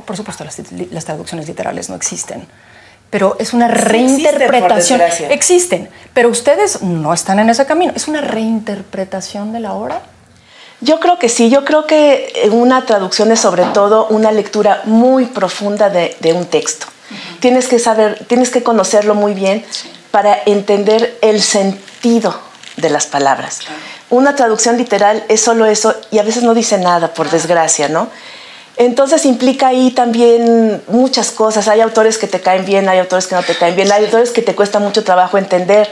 por 0.05 0.17
supuesto 0.17 0.45
las, 0.45 1.05
traducciones 1.05 1.47
literales 1.47 1.89
no 1.89 1.95
existen, 1.95 2.49
pero 3.11 3.37
es 3.39 3.53
una 3.53 3.69
reinterpretación. 3.69 5.01
Existen, 5.01 5.31
existen, 5.31 5.91
pero 6.15 6.31
ustedes 6.31 6.83
no 6.83 7.13
están 7.13 7.39
en 7.39 7.51
ese 7.51 7.67
camino. 7.67 7.93
¿Es 7.95 8.09
una 8.09 8.23
reinterpretación 8.23 9.53
de 9.53 9.61
la 9.61 9.75
obra? 9.75 10.01
Yo 10.81 10.99
creo 10.99 11.19
que 11.19 11.29
sí, 11.29 11.49
yo 11.49 11.65
creo 11.65 11.87
que 11.87 12.49
una 12.51 12.85
traducción 12.85 13.31
es 13.31 13.39
sobre 13.39 13.65
todo 13.67 14.09
una 14.09 14.33
lectura 14.33 14.83
muy 14.85 15.27
profunda 15.27 15.91
de 15.91 16.33
un 16.35 16.47
texto. 16.47 16.89
Tienes 17.41 17.69
que 17.69 17.79
saber, 17.79 18.25
tienes 18.27 18.51
que 18.51 18.63
conocerlo 18.63 19.15
muy 19.15 19.35
bien 19.35 19.65
para 20.11 20.39
entender 20.47 21.19
el 21.23 21.43
sentido 21.43 22.39
de 22.77 22.91
las 22.91 23.07
palabras. 23.07 23.61
Una 24.11 24.37
traducción 24.37 24.77
literal 24.77 25.25
es 25.29 25.41
solo 25.41 25.67
eso 25.67 25.95
y 26.11 26.19
a 26.19 26.23
veces 26.23 26.43
no 26.43 26.55
dice 26.55 26.79
nada, 26.79 27.15
por 27.15 27.31
desgracia, 27.31 27.89
¿no? 27.89 28.09
Entonces 28.77 29.25
implica 29.25 29.69
ahí 29.69 29.93
también 29.93 30.83
muchas 30.89 31.31
cosas. 31.31 31.69
Hay 31.69 31.81
autores 31.81 32.19
que 32.19 32.27
te 32.27 32.41
caen 32.41 32.65
bien, 32.65 32.89
hay 32.89 32.99
autores 32.99 33.27
que 33.27 33.35
no 33.35 33.43
te 33.43 33.55
caen 33.55 33.77
bien, 33.77 33.91
hay 33.93 34.05
autores 34.05 34.31
que 34.31 34.43
te 34.43 34.55
cuesta 34.55 34.81
mucho 34.81 35.05
trabajo 35.05 35.39
entender. 35.39 35.89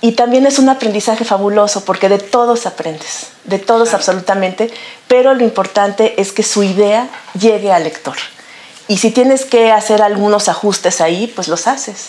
Y 0.00 0.12
también 0.12 0.46
es 0.46 0.60
un 0.60 0.68
aprendizaje 0.68 1.24
fabuloso 1.24 1.84
porque 1.84 2.08
de 2.08 2.18
todos 2.18 2.66
aprendes, 2.66 3.28
de 3.44 3.58
todos 3.58 3.94
absolutamente, 3.94 4.70
pero 5.08 5.34
lo 5.34 5.42
importante 5.42 6.20
es 6.20 6.30
que 6.30 6.44
su 6.44 6.62
idea 6.62 7.08
llegue 7.38 7.72
al 7.72 7.82
lector. 7.82 8.16
Y 8.88 8.96
si 8.96 9.10
tienes 9.10 9.44
que 9.44 9.70
hacer 9.70 10.02
algunos 10.02 10.48
ajustes 10.48 11.00
ahí, 11.00 11.26
pues 11.28 11.46
los 11.46 11.66
haces. 11.66 12.08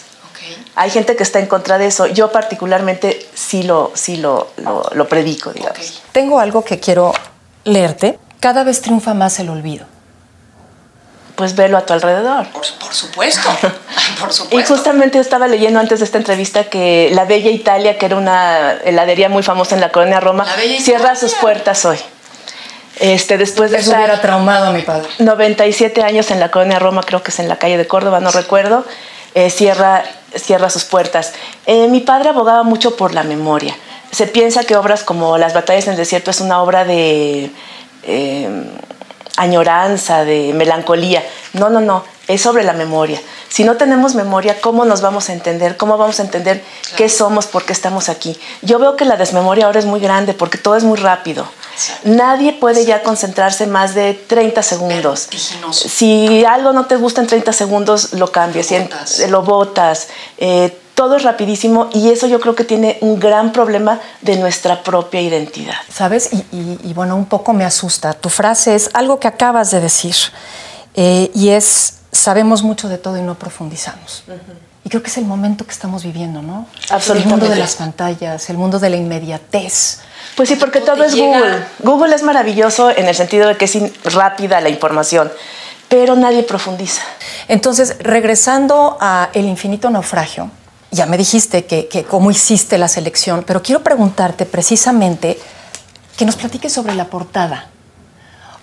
Hay 0.76 0.90
gente 0.90 1.18
que 1.18 1.24
está 1.24 1.40
en 1.40 1.48
contra 1.48 1.78
de 1.78 1.88
eso. 1.88 2.08
Yo 2.08 2.32
particularmente 2.32 3.28
sí 3.34 3.64
lo, 3.64 3.92
sí 3.96 4.16
lo, 4.16 4.48
lo, 4.94 5.08
predico, 5.10 5.52
digamos. 5.52 6.02
Tengo 6.14 6.40
algo 6.40 6.64
que 6.64 6.80
quiero 6.80 7.14
leerte. 7.66 8.18
Cada 8.40 8.64
vez 8.64 8.82
triunfa 8.82 9.14
más 9.14 9.40
el 9.40 9.50
olvido. 9.50 9.86
Pues 11.36 11.56
velo 11.56 11.78
a 11.78 11.86
tu 11.86 11.94
alrededor. 11.94 12.48
Por, 12.52 12.66
supuesto, 12.66 13.50
por 14.20 14.32
supuesto. 14.32 14.58
Y 14.58 14.64
justamente 14.64 15.18
yo 15.18 15.22
estaba 15.22 15.48
leyendo 15.48 15.80
antes 15.80 16.00
de 16.00 16.06
esta 16.06 16.18
entrevista 16.18 16.66
que 16.66 17.10
la 17.14 17.26
Bella 17.26 17.52
Italia, 17.52 17.98
que 17.98 18.06
era 18.06 18.16
una 18.16 18.74
heladería 18.84 19.28
muy 19.28 19.44
famosa 19.44 19.76
en 19.76 19.82
la 19.82 19.92
colonia 19.92 20.22
Roma, 20.22 20.46
cierra 20.80 21.16
sus 21.16 21.34
puertas 21.36 21.84
hoy. 21.84 22.00
Este, 23.00 23.38
después 23.38 23.72
de 23.72 23.78
Eso 23.78 23.96
hubiera 23.96 24.20
traumado 24.22 24.68
a 24.68 24.72
mi 24.72 24.82
padre. 24.82 25.08
97 25.20 26.04
años 26.04 26.32
en 26.32 26.40
la 26.40 26.52
colonia 26.52 26.80
Roma, 26.80 27.02
creo 27.04 27.24
que 27.24 27.32
es 27.32 27.40
en 27.40 27.48
la 27.48 27.58
calle 27.58 27.78
de 27.78 27.88
Córdoba, 27.88 28.20
no 28.20 28.32
recuerdo, 28.32 28.86
eh, 29.36 29.50
cierra, 29.50 30.04
cierra 30.36 30.70
sus 30.70 30.84
puertas. 30.84 31.34
Eh, 31.66 31.88
mi 31.88 32.02
padre 32.02 32.30
abogaba 32.30 32.64
mucho 32.64 32.98
por 32.98 33.14
la 33.14 33.24
memoria. 33.24 33.76
Se 34.12 34.28
piensa 34.28 34.64
que 34.64 34.76
obras 34.76 35.04
como 35.04 35.38
Las 35.38 35.54
batallas 35.54 35.86
en 35.86 35.92
el 35.92 35.98
desierto 35.98 36.32
es 36.32 36.42
una 36.42 36.62
obra 36.62 36.84
de 36.84 37.52
eh, 38.04 38.50
añoranza, 39.38 40.26
de 40.26 40.52
melancolía. 40.54 41.24
No, 41.54 41.70
no, 41.70 41.80
no, 41.80 42.04
es 42.28 42.42
sobre 42.42 42.64
la 42.64 42.74
memoria. 42.74 43.22
Si 43.48 43.64
no 43.64 43.78
tenemos 43.78 44.14
memoria, 44.14 44.60
¿cómo 44.62 44.84
nos 44.84 45.02
vamos 45.02 45.30
a 45.30 45.34
entender? 45.34 45.78
¿Cómo 45.78 45.98
vamos 45.98 46.20
a 46.20 46.24
entender 46.24 46.64
qué 46.98 47.08
somos, 47.08 47.48
por 47.48 47.66
qué 47.66 47.74
estamos 47.74 48.10
aquí? 48.10 48.38
Yo 48.62 48.78
veo 48.78 48.96
que 48.96 49.06
la 49.06 49.16
desmemoria 49.16 49.66
ahora 49.66 49.80
es 49.80 49.86
muy 49.86 50.00
grande 50.00 50.34
porque 50.34 50.58
todo 50.58 50.76
es 50.76 50.84
muy 50.84 50.98
rápido. 50.98 51.48
Nadie 52.04 52.54
puede 52.54 52.86
ya 52.86 53.04
concentrarse 53.04 53.68
más 53.68 53.96
de 53.96 54.14
30 54.14 54.62
segundos. 54.64 55.28
Si 55.72 56.44
algo 56.46 56.74
no 56.74 56.86
te 56.86 56.96
gusta 56.96 57.22
en 57.22 57.28
30 57.28 57.54
segundos, 57.54 58.14
lo 58.14 58.32
cambias, 58.32 58.70
lo 59.30 59.44
botas. 59.44 60.08
Eh, 60.38 60.78
todo 61.00 61.16
es 61.16 61.24
rapidísimo 61.24 61.90
y 61.94 62.10
eso 62.10 62.28
yo 62.28 62.42
creo 62.42 62.56
que 62.56 62.66
tiene 62.66 62.98
un 63.00 63.22
gran 63.22 63.54
problema 63.54 64.02
de 64.22 64.36
nuestra 64.36 64.84
propia 64.84 65.22
identidad. 65.22 65.78
¿Sabes? 65.90 66.30
Y, 66.52 66.94
bueno, 66.94 67.16
un 67.16 67.26
poco 67.26 67.54
me 67.54 67.64
asusta. 67.64 68.14
Tu 68.14 68.28
frase 68.28 68.76
es 68.76 68.90
algo 68.94 69.18
que 69.18 69.30
acabas 69.30 69.72
de 69.72 69.80
decir 69.80 70.16
eh, 70.96 71.32
y 71.34 71.50
es, 71.50 72.00
sabemos 72.12 72.64
mucho 72.64 72.90
de 72.90 72.98
todo 72.98 73.18
y 73.18 73.22
no 73.22 73.36
profundizamos. 73.36 74.24
Y 74.84 74.90
creo 74.90 75.04
que 75.04 75.10
es 75.10 75.18
el 75.18 75.26
momento 75.26 75.66
que 75.66 75.72
estamos 75.72 76.04
viviendo, 76.04 76.42
¿no? 76.42 76.68
Absolutamente. 76.90 77.24
El 77.24 77.30
mundo 77.30 77.50
de 77.50 77.56
las 77.58 77.76
pantallas, 77.76 78.50
el 78.50 78.58
mundo 78.58 78.80
de 78.80 78.90
la 78.90 78.96
inmediatez. 78.96 80.00
Pues 80.36 80.50
sí, 80.50 80.56
porque 80.56 80.80
todo 80.80 81.04
es 81.04 81.16
Google. 81.16 81.66
Google 81.80 82.16
es 82.16 82.24
maravilloso 82.24 82.90
en 82.90 83.08
el 83.08 83.16
sentido 83.16 83.48
de 83.48 83.58
que 83.58 83.66
es 83.66 83.78
rápida 84.14 84.62
la 84.62 84.70
información, 84.70 85.32
pero 85.90 86.16
nadie 86.16 86.44
profundiza. 86.44 87.02
Entonces, 87.48 87.98
regresando 88.00 88.98
a 89.02 89.30
El 89.34 89.46
infinito 89.46 89.90
naufragio, 89.90 90.50
ya 90.92 91.06
me 91.06 91.18
dijiste 91.18 91.66
que, 91.66 91.88
que 91.88 92.04
cómo 92.04 92.32
hiciste 92.32 92.78
la 92.78 92.88
selección, 92.88 93.44
pero 93.46 93.62
quiero 93.62 93.84
preguntarte 93.84 94.46
precisamente 94.46 95.38
que 96.18 96.26
nos 96.26 96.36
platiques 96.36 96.72
sobre 96.72 96.96
la 96.96 97.06
portada. 97.06 97.68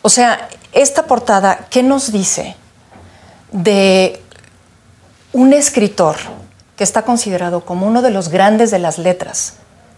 O 0.03 0.09
sea, 0.09 0.49
esta 0.73 1.05
portada, 1.07 1.67
¿qué 1.71 1.83
nos 1.83 2.13
dice 2.13 2.57
de 3.53 4.23
un 5.37 5.53
escritor 5.53 6.17
que 6.77 6.85
está 6.85 7.03
considerado 7.03 7.61
como 7.61 7.87
uno 7.87 8.01
de 8.01 8.11
los 8.11 8.31
grandes 8.31 8.71
de 8.71 8.79
las 8.79 8.97
letras 8.99 9.55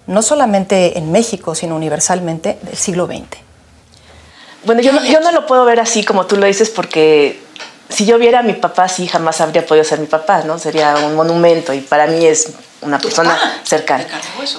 no 0.09 0.23
solamente 0.23 0.99
en 0.99 1.12
México, 1.12 1.54
sino 1.54 1.76
universalmente 1.76 2.59
del 2.62 2.76
siglo 2.76 3.07
XX. 3.07 3.38
Bueno, 4.64 4.80
yo 4.80 4.92
no, 4.92 5.04
yo 5.04 5.21
no 5.21 5.30
lo 5.30 5.47
puedo 5.47 5.64
ver 5.64 5.78
así 5.78 6.02
como 6.02 6.26
tú 6.26 6.37
lo 6.37 6.47
dices 6.47 6.71
porque 6.71 7.40
si 7.88 8.04
yo 8.04 8.18
viera 8.18 8.40
a 8.40 8.42
mi 8.42 8.54
papá, 8.54 8.88
sí, 8.88 9.07
jamás 9.07 9.40
habría 9.40 9.64
podido 9.64 9.85
ser 9.85 10.00
mi 10.00 10.07
papá, 10.07 10.42
¿no? 10.42 10.59
Sería 10.59 10.97
un 10.97 11.14
monumento 11.14 11.73
y 11.73 11.80
para 11.80 12.07
mí 12.07 12.26
es 12.26 12.52
una 12.80 12.99
persona 12.99 13.38
cercana. 13.64 14.07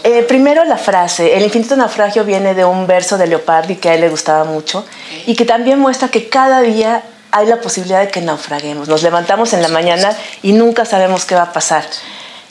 Eh, 0.04 0.24
primero 0.24 0.64
la 0.66 0.78
frase, 0.78 1.36
el 1.36 1.44
infinito 1.44 1.76
naufragio 1.76 2.24
viene 2.24 2.54
de 2.54 2.64
un 2.64 2.88
verso 2.88 3.18
de 3.18 3.28
Leopardi 3.28 3.76
que 3.76 3.90
a 3.90 3.96
él 3.96 4.02
le 4.02 4.10
gustaba 4.10 4.46
mucho 4.46 4.86
y 5.26 5.36
que 5.36 5.46
también 5.46 5.80
muestra 5.80 6.10
que 6.10 6.30
cada 6.30 6.62
día 6.62 7.04
hay 7.32 7.48
la 7.48 7.62
posibilidad 7.62 8.02
de 8.02 8.10
que 8.10 8.22
naufraguemos. 8.22 8.88
Nos 8.88 9.04
levantamos 9.04 9.54
en 9.54 9.62
la 9.62 9.68
mañana 9.68 10.16
y 10.42 10.54
nunca 10.54 10.86
sabemos 10.86 11.26
qué 11.26 11.36
va 11.36 11.44
a 11.44 11.54
pasar 11.54 11.84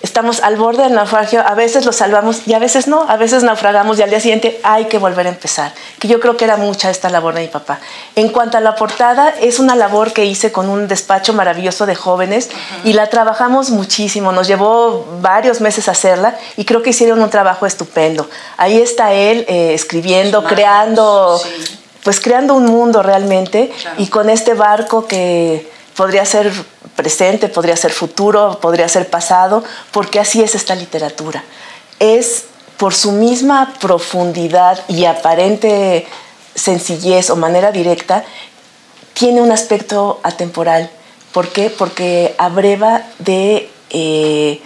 estamos 0.01 0.41
al 0.41 0.57
borde 0.57 0.85
del 0.85 0.95
naufragio, 0.95 1.43
a 1.45 1.55
veces 1.55 1.85
lo 1.85 1.93
salvamos 1.93 2.47
y 2.47 2.55
a 2.55 2.59
veces 2.59 2.87
no, 2.87 3.07
a 3.09 3.17
veces 3.17 3.43
naufragamos 3.43 3.99
y 3.99 4.03
al 4.03 4.11
día 4.11 4.21
siguiente 4.21 4.61
hay 4.63 4.85
que 4.85 4.99
volver 4.99 5.27
a 5.27 5.31
empezar, 5.31 5.73
que 5.99 6.07
yo 6.07 6.21
creo 6.21 6.37
que 6.37 6.45
era 6.45 6.57
mucha 6.57 6.91
esta 6.91 7.09
labor 7.09 7.35
de 7.35 7.43
mi 7.43 7.49
papá. 7.49 7.81
En 8.15 8.29
cuanto 8.29 8.57
a 8.57 8.61
la 8.61 8.77
portada, 8.77 9.35
es 9.41 9.59
una 9.59 9.75
labor 9.75 10.13
que 10.13 10.25
hice 10.25 10.53
con 10.53 10.69
un 10.69 10.87
despacho 10.87 11.33
maravilloso 11.33 11.85
de 11.87 11.97
jóvenes 11.97 12.49
y 12.85 12.93
la 12.93 13.09
trabajamos 13.09 13.71
muchísimo, 13.71 14.31
nos 14.31 14.47
llevó 14.47 15.05
varios 15.21 15.61
meses 15.61 15.89
hacerla 15.89 16.37
y 16.57 16.65
creo 16.65 16.83
que 16.83 16.91
hicieron 16.91 17.21
un 17.21 17.31
trabajo 17.31 17.67
estupendo. 17.67 18.29
Ahí 18.57 18.81
está 18.81 19.13
él 19.13 19.45
eh, 19.49 19.75
escribiendo, 19.75 20.45
creando, 20.45 21.41
pues 22.09 22.21
creando 22.21 22.55
un 22.55 22.65
mundo 22.65 23.03
realmente 23.03 23.71
y 23.99 24.07
con 24.07 24.31
este 24.31 24.55
barco 24.55 25.07
que 25.07 25.71
podría 25.95 26.25
ser 26.25 26.51
presente, 26.97 27.49
podría 27.49 27.77
ser 27.77 27.93
futuro, 27.93 28.61
podría 28.63 28.89
ser 28.89 29.11
pasado, 29.11 29.63
porque 29.93 30.19
así 30.19 30.43
es 30.43 30.55
esta 30.55 30.75
literatura. 30.75 31.45
Es 31.99 32.47
por 32.79 32.95
su 32.95 33.13
misma 33.13 33.75
profundidad 33.79 34.83
y 34.89 35.05
aparente 35.05 36.07
sencillez 36.55 37.29
o 37.29 37.37
manera 37.37 37.73
directa, 37.73 38.25
tiene 39.13 39.43
un 39.43 39.53
aspecto 39.53 40.19
atemporal. 40.23 40.89
¿Por 41.33 41.49
qué? 41.49 41.69
Porque 41.69 42.35
abreva 42.39 43.03
de, 43.19 43.71
eh, 43.91 44.63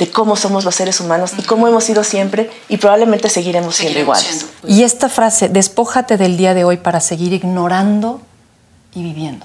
de 0.00 0.10
cómo 0.10 0.34
somos 0.34 0.64
los 0.64 0.74
seres 0.74 0.98
humanos 0.98 1.32
y 1.36 1.42
cómo 1.42 1.68
hemos 1.68 1.84
sido 1.84 2.02
siempre 2.04 2.50
y 2.70 2.78
probablemente 2.78 3.28
seguiremos, 3.28 3.76
siendo 3.76 3.98
iguales. 4.00 4.46
Y 4.66 4.82
esta 4.82 5.10
frase, 5.10 5.50
despójate 5.50 6.16
del 6.16 6.38
día 6.38 6.54
de 6.54 6.64
hoy 6.64 6.78
para 6.78 7.00
seguir 7.00 7.34
ignorando 7.34 8.22
y 8.94 9.02
viviendo. 9.02 9.44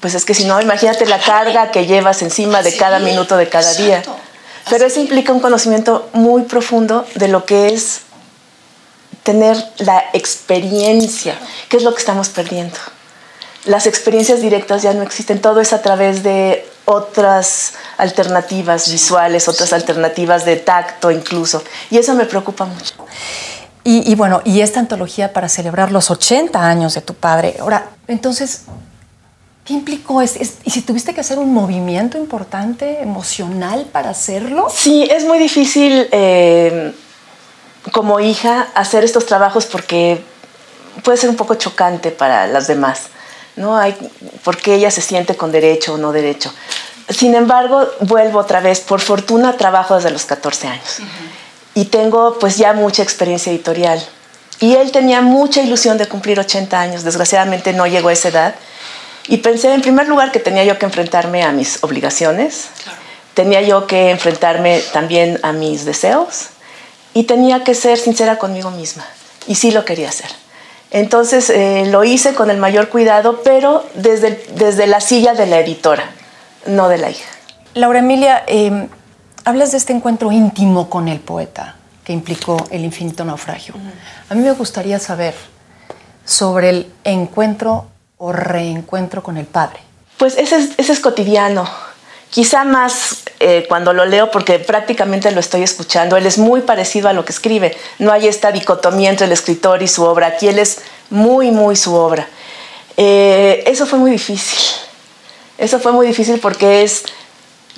Pues 0.00 0.14
es 0.14 0.26
que 0.26 0.34
si 0.34 0.44
no, 0.44 0.60
imagínate 0.60 1.06
la 1.06 1.18
carga 1.18 1.70
que 1.70 1.86
llevas 1.86 2.20
encima 2.20 2.62
de 2.62 2.76
cada 2.76 2.98
minuto 2.98 3.38
de 3.38 3.48
cada 3.48 3.72
día. 3.72 4.02
Pero 4.68 4.84
eso 4.84 5.00
implica 5.00 5.32
un 5.32 5.40
conocimiento 5.40 6.10
muy 6.12 6.42
profundo 6.42 7.06
de 7.14 7.28
lo 7.28 7.46
que 7.46 7.68
es 7.68 8.02
tener 9.22 9.56
la 9.78 10.04
experiencia, 10.12 11.38
que 11.70 11.78
es 11.78 11.82
lo 11.82 11.94
que 11.94 12.00
estamos 12.00 12.28
perdiendo. 12.28 12.76
Las 13.64 13.86
experiencias 13.86 14.40
directas 14.40 14.82
ya 14.82 14.92
no 14.92 15.02
existen, 15.02 15.40
todo 15.40 15.60
es 15.60 15.72
a 15.72 15.82
través 15.82 16.22
de 16.22 16.66
otras 16.84 17.74
alternativas 17.96 18.90
visuales, 18.90 19.48
otras 19.48 19.72
alternativas 19.72 20.44
de 20.44 20.56
tacto 20.56 21.10
incluso, 21.10 21.62
y 21.90 21.98
eso 21.98 22.14
me 22.14 22.26
preocupa 22.26 22.64
mucho. 22.64 22.94
Y, 23.84 24.10
y, 24.10 24.14
bueno, 24.14 24.42
y 24.44 24.60
esta 24.60 24.78
antología 24.78 25.32
para 25.32 25.48
celebrar 25.48 25.90
los 25.90 26.10
80 26.10 26.60
años 26.60 26.94
de 26.94 27.00
tu 27.00 27.14
padre. 27.14 27.56
Ahora, 27.58 27.90
entonces, 28.06 28.62
¿Qué 29.64 29.74
implicó? 29.74 30.20
¿Es, 30.20 30.36
y 30.64 30.70
si 30.70 30.82
tuviste 30.82 31.14
que 31.14 31.20
hacer 31.20 31.38
un 31.38 31.54
movimiento 31.54 32.18
importante, 32.18 33.00
emocional 33.00 33.86
para 33.92 34.10
hacerlo? 34.10 34.66
Sí, 34.74 35.08
es 35.08 35.24
muy 35.24 35.38
difícil 35.38 36.08
eh, 36.10 36.92
como 37.92 38.18
hija 38.18 38.68
hacer 38.74 39.04
estos 39.04 39.24
trabajos 39.26 39.66
porque 39.66 40.20
puede 41.04 41.16
ser 41.16 41.30
un 41.30 41.36
poco 41.36 41.54
chocante 41.54 42.10
para 42.10 42.48
las 42.48 42.66
demás, 42.66 43.02
¿no? 43.56 43.76
Hay, 43.76 43.96
porque 44.44 44.74
ella 44.74 44.90
se 44.90 45.02
siente 45.02 45.36
con 45.36 45.52
derecho 45.52 45.94
o 45.94 45.98
no 45.98 46.12
derecho. 46.12 46.52
Sin 47.08 47.34
embargo, 47.34 47.86
vuelvo 48.00 48.38
otra 48.38 48.60
vez, 48.60 48.80
por 48.80 49.00
fortuna 49.00 49.56
trabajo 49.56 49.96
desde 49.96 50.10
los 50.10 50.24
14 50.24 50.68
años 50.68 50.98
y 51.74 51.86
tengo 51.86 52.38
pues 52.38 52.56
ya 52.56 52.72
mucha 52.72 53.02
experiencia 53.02 53.52
editorial. 53.52 54.02
Y 54.60 54.74
él 54.76 54.92
tenía 54.92 55.20
mucha 55.20 55.62
ilusión 55.62 55.98
de 55.98 56.06
cumplir 56.06 56.38
80 56.38 56.80
años, 56.80 57.02
desgraciadamente 57.02 57.72
no 57.72 57.86
llegó 57.86 58.08
a 58.08 58.12
esa 58.12 58.28
edad 58.28 58.54
y 59.28 59.38
pensé 59.38 59.72
en 59.72 59.82
primer 59.82 60.08
lugar 60.08 60.32
que 60.32 60.40
tenía 60.40 60.64
yo 60.64 60.78
que 60.78 60.86
enfrentarme 60.86 61.42
a 61.42 61.52
mis 61.52 61.82
obligaciones, 61.82 62.68
tenía 63.34 63.62
yo 63.62 63.86
que 63.86 64.10
enfrentarme 64.10 64.80
también 64.92 65.40
a 65.42 65.52
mis 65.52 65.84
deseos 65.84 66.46
y 67.14 67.24
tenía 67.24 67.64
que 67.64 67.74
ser 67.74 67.98
sincera 67.98 68.38
conmigo 68.38 68.70
misma. 68.70 69.04
Y 69.46 69.56
sí 69.56 69.72
lo 69.72 69.84
quería 69.84 70.08
hacer. 70.08 70.30
Entonces 70.92 71.50
eh, 71.50 71.86
lo 71.86 72.04
hice 72.04 72.34
con 72.34 72.50
el 72.50 72.58
mayor 72.58 72.88
cuidado, 72.90 73.40
pero 73.42 73.84
desde, 73.94 74.44
desde 74.54 74.86
la 74.86 75.00
silla 75.00 75.34
de 75.34 75.46
la 75.46 75.58
editora, 75.58 76.04
no 76.66 76.88
de 76.88 76.98
la 76.98 77.10
hija. 77.10 77.28
Laura 77.74 78.00
Emilia, 78.00 78.44
em, 78.46 78.88
hablas 79.44 79.72
de 79.72 79.78
este 79.78 79.92
encuentro 79.92 80.30
íntimo 80.30 80.90
con 80.90 81.08
el 81.08 81.18
poeta 81.18 81.76
que 82.04 82.12
implicó 82.12 82.56
el 82.70 82.84
infinito 82.84 83.24
naufragio. 83.24 83.74
A 84.28 84.34
mí 84.34 84.42
me 84.42 84.52
gustaría 84.52 84.98
saber 84.98 85.34
sobre 86.24 86.70
el 86.70 86.92
encuentro 87.04 87.86
o 88.18 88.32
reencuentro 88.32 89.22
con 89.22 89.36
el 89.36 89.46
Padre? 89.46 89.80
Pues 90.16 90.36
ese 90.38 90.56
es, 90.56 90.70
ese 90.76 90.92
es 90.92 91.00
cotidiano. 91.00 91.68
Quizá 92.30 92.64
más 92.64 93.21
eh, 93.42 93.66
cuando 93.68 93.92
lo 93.92 94.04
leo 94.04 94.30
porque 94.30 94.58
prácticamente 94.58 95.30
lo 95.30 95.40
estoy 95.40 95.62
escuchando. 95.62 96.16
Él 96.16 96.26
es 96.26 96.38
muy 96.38 96.62
parecido 96.62 97.08
a 97.08 97.12
lo 97.12 97.24
que 97.24 97.32
escribe. 97.32 97.76
No 97.98 98.12
hay 98.12 98.28
esta 98.28 98.52
dicotomía 98.52 99.10
entre 99.10 99.26
el 99.26 99.32
escritor 99.32 99.82
y 99.82 99.88
su 99.88 100.04
obra. 100.04 100.28
Aquí 100.28 100.48
él 100.48 100.58
es 100.58 100.78
muy, 101.10 101.50
muy 101.50 101.76
su 101.76 101.94
obra. 101.94 102.28
Eh, 102.96 103.64
eso 103.66 103.86
fue 103.86 103.98
muy 103.98 104.10
difícil. 104.10 104.58
Eso 105.58 105.78
fue 105.78 105.92
muy 105.92 106.06
difícil 106.06 106.40
porque 106.40 106.82
es 106.82 107.04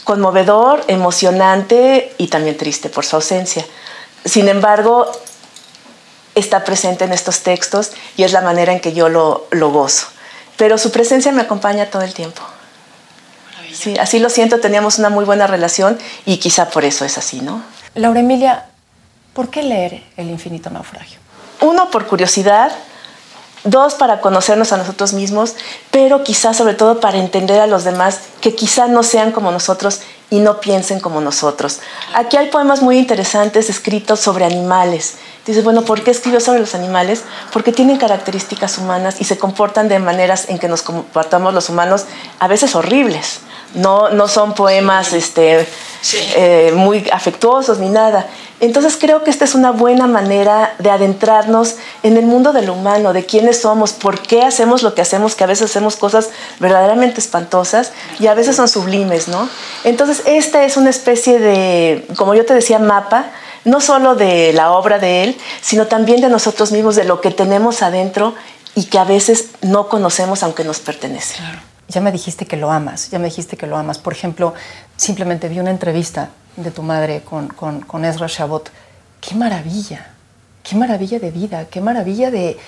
conmovedor, 0.05 0.85
emocionante 0.87 2.13
y 2.19 2.29
también 2.29 2.57
triste 2.57 2.89
por 2.89 3.05
su 3.05 3.17
ausencia. 3.17 3.65
Sin 4.25 4.49
embargo, 4.49 5.11
está 6.35 6.65
presente 6.65 7.05
en 7.05 7.13
estos 7.13 7.41
textos 7.41 7.93
y 8.17 8.25
es 8.25 8.33
la 8.33 8.43
manera 8.43 8.73
en 8.73 8.81
que 8.81 8.93
yo 8.93 9.09
lo, 9.09 9.47
lo 9.51 9.71
gozo 9.71 10.07
pero 10.57 10.79
su 10.79 10.91
presencia 10.91 11.33
me 11.33 11.43
acompaña 11.43 11.87
todo 11.87 12.03
el 12.03 12.15
tiempo. 12.15 12.43
Sí, 13.75 13.97
así 13.99 14.19
lo 14.19 14.31
siento, 14.31 14.61
teníamos 14.61 14.99
una 14.99 15.11
muy 15.11 15.25
buena 15.25 15.47
relación 15.47 15.99
y 16.25 16.39
quizá 16.39 16.71
por 16.71 16.85
eso 16.85 17.05
es 17.05 17.19
así, 17.19 17.41
¿no? 17.41 17.63
Laura 17.95 18.21
Emilia, 18.21 18.67
¿por 19.33 19.51
qué 19.51 19.63
leer 19.63 20.03
El 20.17 20.31
infinito 20.31 20.71
naufragio? 20.71 21.19
Uno, 21.61 21.91
por 21.91 22.07
curiosidad, 22.07 22.73
dos, 23.65 23.95
para 23.95 24.21
conocernos 24.21 24.73
a 24.73 24.77
nosotros 24.77 25.13
mismos, 25.13 25.57
pero 25.91 26.23
quizá 26.23 26.55
sobre 26.55 26.75
todo 26.75 27.01
para 27.01 27.19
entender 27.19 27.61
a 27.61 27.67
los 27.67 27.85
demás 27.85 28.21
que 28.41 28.55
quizá 28.55 28.87
no 28.87 29.03
sean 29.03 29.33
como 29.33 29.51
nosotros 29.51 30.01
y 30.31 30.41
no 30.41 30.61
piensen 30.61 31.01
como 31.01 31.21
nosotros. 31.21 31.81
Aquí 32.15 32.37
hay 32.37 32.49
poemas 32.51 32.83
muy 32.83 32.99
interesantes 32.99 33.71
escritos 33.71 34.21
sobre 34.21 34.45
animales 34.45 35.15
Dices, 35.47 35.63
bueno, 35.63 35.83
¿por 35.83 36.03
qué 36.03 36.11
escribió 36.11 36.41
sobre 36.41 36.61
los 36.61 36.75
animales? 36.75 37.23
Porque 37.53 37.71
tienen 37.71 37.99
características 37.99 38.79
humanas 38.79 39.21
y 39.21 39.25
se 39.25 39.37
comportan 39.37 39.89
de 39.89 39.99
maneras 39.99 40.49
en 40.49 40.59
que 40.59 40.69
nos 40.69 40.81
comportamos 40.81 41.53
los 41.53 41.69
humanos, 41.69 42.07
a 42.39 42.49
veces 42.49 42.75
horribles. 42.75 43.41
No, 43.75 44.09
no 44.09 44.29
son 44.29 44.55
poemas 44.55 45.13
este, 45.13 45.67
eh, 46.37 46.73
muy 46.75 47.09
afectuosos 47.13 47.79
ni 47.79 47.91
nada. 47.91 48.27
Entonces 48.61 48.97
creo 48.99 49.23
que 49.25 49.31
esta 49.31 49.45
es 49.45 49.55
una 49.55 49.73
buena 49.73 50.07
manera 50.07 50.75
de 50.79 50.91
adentrarnos 50.91 51.75
en 52.03 52.17
el 52.17 52.25
mundo 52.25 52.53
de 52.53 52.63
lo 52.63 52.73
humano, 52.73 53.13
de 53.13 53.27
quiénes 53.27 53.61
somos, 53.61 53.93
por 53.93 54.21
qué 54.21 54.43
hacemos 54.43 54.83
lo 54.83 54.95
que 54.95 55.03
hacemos, 55.03 55.35
que 55.35 55.45
a 55.45 55.47
veces 55.47 55.71
hacemos 55.71 55.97
cosas 55.97 56.31
verdaderamente 56.61 57.21
espantosas 57.21 57.93
y 58.19 58.29
a 58.29 58.35
veces 58.35 58.57
son 58.57 58.69
sublimes, 58.69 59.29
¿no? 59.29 59.49
Entonces 59.83 60.23
esta 60.25 60.65
es 60.65 60.79
una 60.79 60.89
especie 60.89 61.39
de, 61.39 62.07
como 62.17 62.35
yo 62.35 62.47
te 62.47 62.55
decía, 62.55 62.79
mapa 62.79 63.27
no 63.65 63.81
solo 63.81 64.15
de 64.15 64.53
la 64.53 64.73
obra 64.73 64.99
de 64.99 65.25
él, 65.25 65.37
sino 65.61 65.87
también 65.87 66.21
de 66.21 66.29
nosotros 66.29 66.73
mismos, 66.73 66.97
de 66.97 67.05
lo 67.05 67.21
que 67.21 67.31
tenemos 67.31 67.83
adentro 67.83 68.35
y 68.75 68.85
que 68.85 68.99
a 68.99 69.05
veces 69.05 69.51
no 69.63 69.89
conocemos 69.89 70.43
aunque 70.43 70.65
nos 70.65 70.81
pertenece. 70.81 71.37
Ya 71.89 72.01
me 72.01 72.13
dijiste 72.13 72.47
que 72.47 72.57
lo 72.57 72.71
amas, 72.71 73.11
ya 73.11 73.19
me 73.19 73.27
dijiste 73.27 73.57
que 73.57 73.67
lo 73.67 73.77
amas. 73.77 73.99
Por 73.99 74.13
ejemplo, 74.13 74.55
simplemente 74.97 75.49
vi 75.49 75.61
una 75.61 75.71
entrevista 75.71 76.31
de 76.57 76.71
tu 76.71 76.83
madre 76.83 77.23
con, 77.23 77.49
con, 77.49 78.05
Ezra 78.05 78.27
Shabot. 78.27 78.71
¡Qué 79.21 79.35
maravilla! 79.35 80.07
¡Qué 80.63 80.77
maravilla 80.77 81.19
de 81.19 81.31
vida! 81.31 81.67
¡Qué 81.71 81.81
maravilla 81.81 82.31
de, 82.31 82.59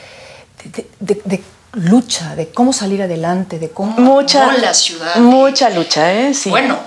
de, 1.01 1.43
lucha! 1.73 2.37
De 2.37 2.49
cómo 2.51 2.73
salir 2.73 3.03
adelante, 3.03 3.59
de 3.59 3.71
cómo... 3.71 3.99
Mucha, 3.99 4.57
la 4.59 4.75
ciudad. 4.75 5.17
Mucha 5.17 5.71
lucha, 5.71 6.13
¿eh? 6.13 6.35
Sí. 6.35 6.51
Bueno, 6.51 6.79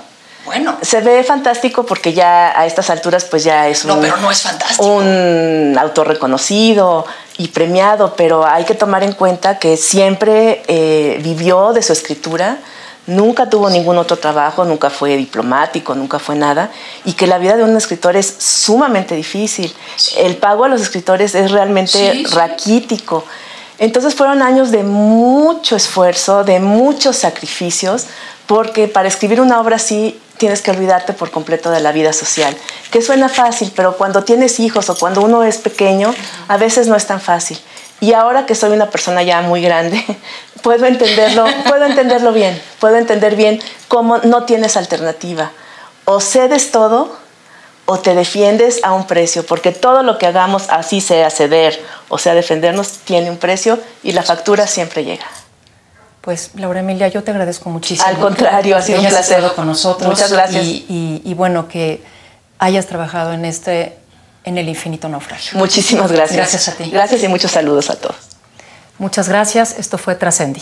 bueno. 0.45 0.77
Se 0.81 1.01
ve 1.01 1.23
fantástico 1.23 1.85
porque 1.85 2.13
ya 2.13 2.59
a 2.59 2.65
estas 2.65 2.89
alturas 2.89 3.25
pues 3.25 3.43
ya 3.43 3.67
es 3.67 3.83
un, 3.83 3.89
no, 3.89 4.01
pero 4.01 4.17
no 4.17 4.31
es 4.31 4.41
fantástico. 4.41 4.85
un 4.85 5.77
autor 5.79 6.07
reconocido 6.07 7.05
y 7.37 7.49
premiado, 7.49 8.15
pero 8.15 8.45
hay 8.45 8.65
que 8.65 8.75
tomar 8.75 9.03
en 9.03 9.13
cuenta 9.13 9.59
que 9.59 9.77
siempre 9.77 10.61
eh, 10.67 11.19
vivió 11.23 11.71
de 11.73 11.81
su 11.81 11.93
escritura, 11.93 12.57
nunca 13.07 13.49
tuvo 13.49 13.69
ningún 13.69 13.97
otro 13.97 14.17
trabajo, 14.17 14.65
nunca 14.65 14.89
fue 14.89 15.17
diplomático, 15.17 15.95
nunca 15.95 16.19
fue 16.19 16.35
nada, 16.35 16.69
y 17.05 17.13
que 17.13 17.27
la 17.27 17.37
vida 17.37 17.55
de 17.55 17.63
un 17.63 17.75
escritor 17.75 18.15
es 18.15 18.35
sumamente 18.39 19.15
difícil. 19.15 19.73
El 20.17 20.37
pago 20.37 20.65
a 20.65 20.67
los 20.67 20.81
escritores 20.81 21.35
es 21.35 21.51
realmente 21.51 22.23
raquítico. 22.31 23.25
Entonces 23.77 24.13
fueron 24.13 24.41
años 24.41 24.71
de 24.71 24.83
mucho 24.83 25.75
esfuerzo, 25.75 26.43
de 26.43 26.59
muchos 26.59 27.15
sacrificios, 27.15 28.05
porque 28.45 28.87
para 28.87 29.07
escribir 29.07 29.39
una 29.41 29.61
obra 29.61 29.77
así 29.77 30.19
tienes 30.39 30.61
que 30.61 30.71
olvidarte 30.71 31.13
por 31.13 31.29
completo 31.29 31.69
de 31.69 31.81
la 31.81 31.91
vida 31.91 32.13
social, 32.13 32.55
que 32.89 33.03
suena 33.03 33.29
fácil, 33.29 33.71
pero 33.75 33.97
cuando 33.97 34.23
tienes 34.23 34.59
hijos 34.59 34.89
o 34.89 34.97
cuando 34.97 35.21
uno 35.21 35.43
es 35.43 35.57
pequeño, 35.57 36.15
a 36.47 36.57
veces 36.57 36.87
no 36.87 36.95
es 36.95 37.05
tan 37.05 37.21
fácil. 37.21 37.59
Y 37.99 38.13
ahora 38.13 38.45
que 38.45 38.55
soy 38.55 38.71
una 38.71 38.89
persona 38.89 39.21
ya 39.21 39.41
muy 39.41 39.61
grande, 39.61 40.03
puedo 40.63 40.85
entenderlo, 40.85 41.45
puedo 41.67 41.85
entenderlo 41.85 42.31
bien, 42.31 42.59
puedo 42.79 42.95
entender 42.95 43.35
bien 43.35 43.61
cómo 43.89 44.17
no 44.19 44.45
tienes 44.45 44.77
alternativa. 44.77 45.51
O 46.05 46.21
cedes 46.21 46.71
todo 46.71 47.15
o 47.85 47.99
te 47.99 48.15
defiendes 48.15 48.79
a 48.83 48.93
un 48.93 49.05
precio, 49.07 49.45
porque 49.45 49.71
todo 49.71 50.03
lo 50.03 50.17
que 50.17 50.25
hagamos, 50.25 50.69
así 50.69 51.01
sea 51.01 51.29
ceder 51.29 51.83
o 52.07 52.17
sea 52.17 52.33
defendernos, 52.33 52.99
tiene 53.03 53.29
un 53.29 53.37
precio 53.37 53.77
y 54.03 54.13
la 54.13 54.23
factura 54.23 54.67
siempre 54.67 55.03
llega. 55.03 55.25
Pues 56.29 56.51
Laura 56.53 56.81
Emilia, 56.81 57.07
yo 57.07 57.23
te 57.23 57.31
agradezco 57.31 57.71
muchísimo. 57.71 58.07
Al 58.07 58.19
contrario, 58.19 58.77
ha 58.77 58.83
sido 58.83 59.01
un 59.01 59.07
placer 59.07 59.43
con 59.55 59.65
nosotros. 59.65 60.07
Muchas 60.07 60.31
gracias. 60.31 60.63
Y, 60.63 61.33
bueno, 61.35 61.67
que 61.67 62.03
hayas 62.59 62.85
trabajado 62.85 63.33
en 63.33 63.45
este, 63.45 63.97
en 64.43 64.59
el 64.59 64.69
infinito 64.69 65.09
naufragio. 65.09 65.57
Muchísimas 65.57 66.11
gracias. 66.11 66.37
Gracias 66.37 66.67
a 66.67 66.73
ti. 66.73 66.91
Gracias 66.91 67.23
y 67.23 67.27
muchos 67.27 67.49
saludos 67.49 67.89
a 67.89 67.95
todos. 67.95 68.15
Muchas 68.99 69.27
gracias. 69.27 69.73
Esto 69.79 69.97
fue 69.97 70.13
Trascendi. 70.13 70.61